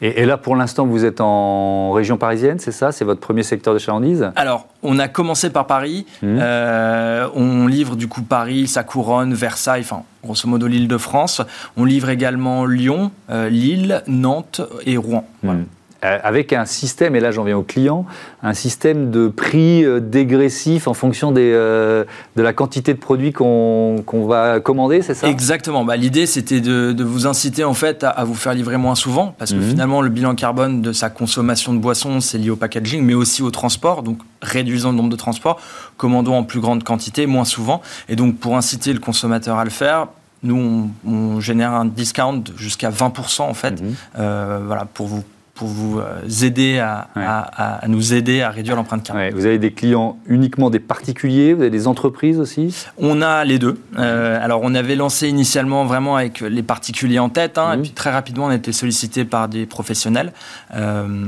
Et, 0.00 0.24
là, 0.24 0.36
pour 0.36 0.54
l'instant, 0.54 0.86
vous 0.86 1.04
êtes 1.04 1.20
en 1.20 1.90
région 1.90 2.16
parisienne, 2.16 2.60
c'est 2.60 2.70
ça? 2.70 2.92
C'est 2.92 3.04
votre 3.04 3.18
premier 3.18 3.42
secteur 3.42 3.74
de 3.74 3.80
chalandise 3.80 4.30
Alors, 4.36 4.68
on 4.84 5.00
a 5.00 5.08
commencé 5.08 5.50
par 5.50 5.66
Paris. 5.66 6.06
Mhm. 6.22 6.38
Euh, 6.40 7.28
on 7.34 7.66
livre 7.66 7.96
du 7.96 8.06
coup 8.06 8.22
Paris, 8.22 8.68
sa 8.68 8.84
couronne, 8.84 9.34
Versailles, 9.34 9.80
enfin, 9.80 10.04
grosso 10.22 10.48
modo 10.48 10.68
l'île 10.68 10.86
de 10.86 10.96
France. 10.96 11.42
On 11.76 11.84
livre 11.84 12.08
également 12.08 12.66
Lyon, 12.66 13.10
Lille, 13.28 14.04
Nantes 14.06 14.60
et 14.86 14.96
Rouen. 14.96 15.26
Mhm. 15.42 15.66
Avec 16.02 16.52
un 16.52 16.64
système, 16.64 17.16
et 17.16 17.20
là 17.20 17.32
j'en 17.32 17.42
viens 17.42 17.56
au 17.56 17.62
client, 17.62 18.06
un 18.42 18.54
système 18.54 19.10
de 19.10 19.26
prix 19.26 19.84
euh, 19.84 19.98
dégressif 19.98 20.86
en 20.86 20.94
fonction 20.94 21.32
des, 21.32 21.50
euh, 21.52 22.04
de 22.36 22.42
la 22.42 22.52
quantité 22.52 22.94
de 22.94 23.00
produits 23.00 23.32
qu'on 23.32 24.04
va 24.28 24.60
commander, 24.60 25.02
c'est 25.02 25.14
ça? 25.14 25.28
Exactement. 25.28 25.84
Bah, 25.84 25.96
L'idée 25.96 26.26
c'était 26.26 26.60
de, 26.60 27.02
vous 27.02 27.26
inciter 27.26 27.64
en 27.64 27.74
fait 27.74 28.04
à, 28.04 28.22
vous 28.24 28.34
faire 28.34 28.54
livrer 28.54 28.76
moins 28.76 28.94
souvent, 28.94 29.34
parce 29.38 29.50
que 29.52 29.56
mhm. 29.56 29.70
finalement 29.70 30.00
le 30.00 30.08
bilan 30.08 30.36
carbone 30.36 30.82
de 30.82 30.92
sa 30.92 31.10
consommation 31.10 31.74
de 31.74 31.78
boissons 31.78 32.20
c'est 32.20 32.38
lié 32.38 32.50
au 32.50 32.56
packaging, 32.56 33.02
mais 33.02 33.14
aussi 33.14 33.42
au 33.42 33.50
transport. 33.50 34.04
Donc 34.04 34.18
réduisant 34.40 34.92
le 34.92 34.96
nombre 34.96 35.10
de 35.10 35.16
transports, 35.16 35.60
commandons 35.96 36.36
en 36.36 36.44
plus 36.44 36.60
grande 36.60 36.84
quantité, 36.84 37.26
moins 37.26 37.44
souvent. 37.44 37.82
Et 38.08 38.14
donc 38.14 38.36
pour 38.36 38.56
inciter 38.56 38.92
le 38.92 39.00
consommateur 39.00 39.58
à 39.58 39.64
le 39.64 39.70
faire, 39.70 40.06
nous, 40.44 40.88
on, 41.04 41.40
génère 41.40 41.72
un 41.72 41.86
discount 41.86 42.44
jusqu'à 42.56 42.90
20% 42.90 43.42
en 43.42 43.54
fait, 43.54 43.82
mhm. 43.82 43.94
voilà, 44.14 44.84
pour 44.84 45.08
vous 45.08 45.24
pour 45.58 45.68
vous 45.68 45.98
euh, 45.98 46.22
aider 46.44 46.78
à, 46.78 47.80
nous 47.88 48.14
aider 48.14 48.42
à 48.42 48.50
réduire 48.50 48.76
l'empreinte 48.76 49.02
carbone. 49.02 49.30
Vous 49.34 49.44
avez 49.44 49.58
des 49.58 49.72
clients 49.72 50.16
uniquement 50.26 50.70
des 50.70 50.78
particuliers, 50.78 51.52
vous 51.52 51.62
avez 51.62 51.70
des 51.70 51.88
entreprises 51.88 52.38
aussi? 52.38 52.86
On 52.96 53.22
a 53.22 53.44
les 53.44 53.58
deux. 53.58 53.80
Euh, 53.98 54.38
alors 54.40 54.60
on 54.62 54.74
avait 54.76 54.94
lancé 54.94 55.28
initialement 55.28 55.84
vraiment 55.84 56.16
avec 56.16 56.40
les 56.40 56.62
particuliers 56.62 57.18
en 57.18 57.28
tête, 57.28 57.58
hein, 57.58 57.72
et 57.74 57.82
puis 57.82 57.90
très 57.90 58.10
rapidement 58.10 58.46
on 58.46 58.50
a 58.50 58.54
été 58.54 58.72
sollicité 58.72 59.24
par 59.24 59.48
des 59.48 59.66
professionnels. 59.66 60.32
Euh, 60.76 61.26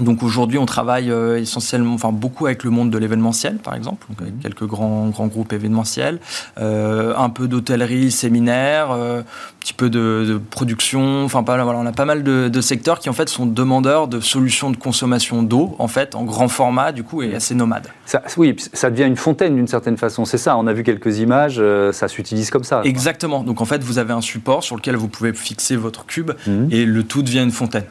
donc 0.00 0.22
aujourd'hui, 0.22 0.58
on 0.58 0.66
travaille 0.66 1.10
essentiellement, 1.10 1.94
enfin 1.94 2.12
beaucoup 2.12 2.46
avec 2.46 2.64
le 2.64 2.70
monde 2.70 2.90
de 2.90 2.98
l'événementiel, 2.98 3.56
par 3.56 3.74
exemple, 3.74 4.06
donc 4.08 4.22
avec 4.22 4.34
mhm. 4.34 4.40
quelques 4.40 4.64
grands, 4.64 5.08
grands 5.08 5.26
groupes 5.26 5.52
événementiels, 5.52 6.20
euh, 6.58 7.14
un 7.16 7.28
peu 7.28 7.48
d'hôtellerie, 7.48 8.10
séminaire, 8.10 8.90
euh, 8.92 9.22
petit 9.60 9.72
peu 9.72 9.90
de, 9.90 10.40
production. 10.50 11.24
Enfin, 11.24 11.42
voilà, 11.42 11.66
on 11.66 11.86
a 11.86 11.92
pas 11.92 12.04
mal 12.04 12.22
de, 12.22 12.60
secteurs 12.60 12.98
qui 12.98 13.08
en 13.08 13.12
fait 13.12 13.28
sont 13.28 13.46
demandeurs 13.46 14.08
de 14.08 14.20
solutions 14.20 14.70
de 14.70 14.76
consommation 14.76 15.42
d'eau, 15.42 15.74
en 15.78 15.88
fait, 15.88 16.14
en 16.14 16.24
grand 16.24 16.48
format, 16.48 16.92
du 16.92 17.04
coup, 17.04 17.22
et 17.22 17.34
assez 17.34 17.54
nomade. 17.54 17.88
Ça, 18.04 18.22
oui, 18.36 18.56
ça 18.72 18.90
devient 18.90 19.04
une 19.04 19.16
fontaine 19.16 19.54
d'une 19.54 19.68
certaine 19.68 19.96
façon. 19.96 20.24
C'est 20.24 20.38
ça. 20.38 20.56
On 20.56 20.66
a 20.66 20.72
vu 20.72 20.82
quelques 20.82 21.18
images. 21.18 21.62
ça 21.92 22.08
s'utilise 22.08 22.50
comme 22.50 22.64
ça. 22.64 22.82
Exactement. 22.84 23.42
Donc 23.42 23.60
en 23.60 23.64
fait, 23.64 23.82
vous 23.82 23.98
avez 23.98 24.12
un 24.12 24.20
support 24.20 24.62
sur 24.62 24.76
lequel 24.76 24.96
vous 24.96 25.08
pouvez 25.08 25.32
fixer 25.32 25.76
votre 25.76 26.06
cube 26.06 26.32
mhm. 26.46 26.68
et 26.70 26.84
le 26.84 27.02
tout 27.02 27.22
devient 27.22 27.42
une 27.42 27.50
fontaine. 27.50 27.84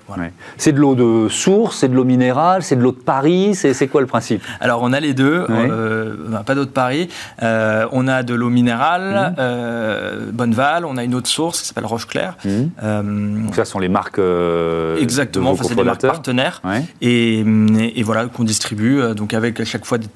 C'est 0.58 0.72
de 0.72 0.80
l'eau 0.80 0.96
de 0.96 1.30
source, 1.30 1.78
c'est 1.80 1.88
de 1.88 1.96
l'eau 1.96 2.04
minérale, 2.04 2.64
c'est 2.64 2.76
de 2.76 2.82
l'eau 2.82 2.92
de 2.92 2.98
Paris, 2.98 3.56
c'est 3.56 3.88
quoi 3.88 4.02
le 4.02 4.08
principe? 4.08 4.44
Alors 4.60 4.82
on 4.82 4.94
a 4.94 5.00
les 5.00 5.14
deux, 5.14 5.46
euh, 5.50 6.16
pas 6.46 6.56
d'eau 6.56 6.66
de 6.66 6.70
Paris, 6.70 7.10
euh, 7.42 7.86
on 7.92 8.08
a 8.08 8.24
de 8.24 8.34
l'eau 8.34 8.50
minérale, 8.50 9.32
mmh. 9.32 9.36
euh, 9.40 10.32
Bonneval, 10.32 10.86
on 10.86 10.98
a 10.98 11.04
une 11.04 11.16
autre 11.16 11.30
source 11.30 11.59
qui 11.62 11.68
s'appelle 11.68 11.86
Roche-Claire. 11.86 12.38
Mmh. 12.46 13.44
Donc 13.44 13.56
ça 13.56 13.66
sont 13.66 13.80
les 13.80 13.90
marques 13.90 14.20
Exactement, 15.00 15.56
c'est 15.56 15.76
des 15.76 15.84
marques 15.84 16.02
partenaires 16.02 16.62
et, 17.02 17.44
voilà 18.04 18.26
qu'on 18.26 18.44
distribue, 18.44 19.02
donc 19.16 19.34
avec 19.34 19.60
à 19.60 19.66
chaque 19.66 19.86
fois 19.86 20.00
des, 20.00 20.08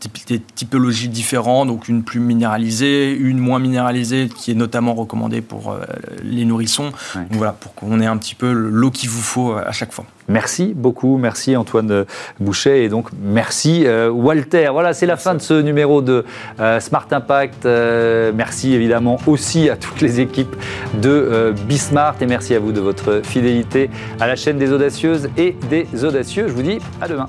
typologies 0.56 1.10
différentes, 1.10 1.67
donc 1.67 1.88
une 1.88 2.03
plus 2.03 2.19
minéralisée, 2.19 3.15
une 3.15 3.38
moins 3.38 3.60
minéralisée 3.60 4.29
qui 4.36 4.51
est 4.51 4.56
notamment 4.56 4.95
recommandée 4.95 5.41
pour 5.41 5.77
les 6.23 6.45
nourrissons, 6.45 6.91
donc 7.15 7.34
voilà, 7.34 7.53
pour 7.53 7.75
qu'on 7.75 7.99
ait 7.99 8.08
un 8.08 8.17
petit 8.17 8.36
peu 8.36 8.51
l'eau 8.51 8.89
qu'il 8.89 9.10
vous 9.10 9.21
faut 9.21 9.53
à 9.53 9.71
chaque 9.71 9.93
fois. 9.93 10.06
Merci 10.27 10.73
beaucoup, 10.75 11.17
merci 11.17 11.55
Antoine 11.55 12.05
Boucher 12.39 12.83
et 12.83 12.89
donc 12.89 13.09
merci 13.21 13.83
euh, 13.86 14.09
Walter. 14.09 14.69
Voilà, 14.71 14.93
c'est 14.93 15.05
la 15.05 15.17
fin 15.17 15.36
de 15.36 15.41
ce 15.41 15.62
numéro 15.62 16.01
de 16.01 16.23
euh, 16.59 16.79
Smart 16.79 17.07
Impact. 17.12 17.65
Euh, 17.65 18.31
merci 18.33 18.73
évidemment 18.73 19.17
aussi 19.27 19.69
à 19.69 19.75
toutes 19.75 20.01
les 20.01 20.19
équipes 20.19 20.55
de 21.01 21.53
Bismart 21.67 22.15
et 22.21 22.25
merci 22.25 22.55
à 22.55 22.59
vous 22.59 22.71
de 22.71 22.79
votre 22.79 23.21
fidélité 23.23 23.89
à 24.19 24.27
la 24.27 24.36
chaîne 24.36 24.57
des 24.57 24.71
audacieuses 24.71 25.29
et 25.38 25.55
des 25.69 26.05
audacieux. 26.05 26.47
Je 26.47 26.53
vous 26.53 26.63
dis 26.63 26.79
à 27.01 27.07
demain. 27.07 27.27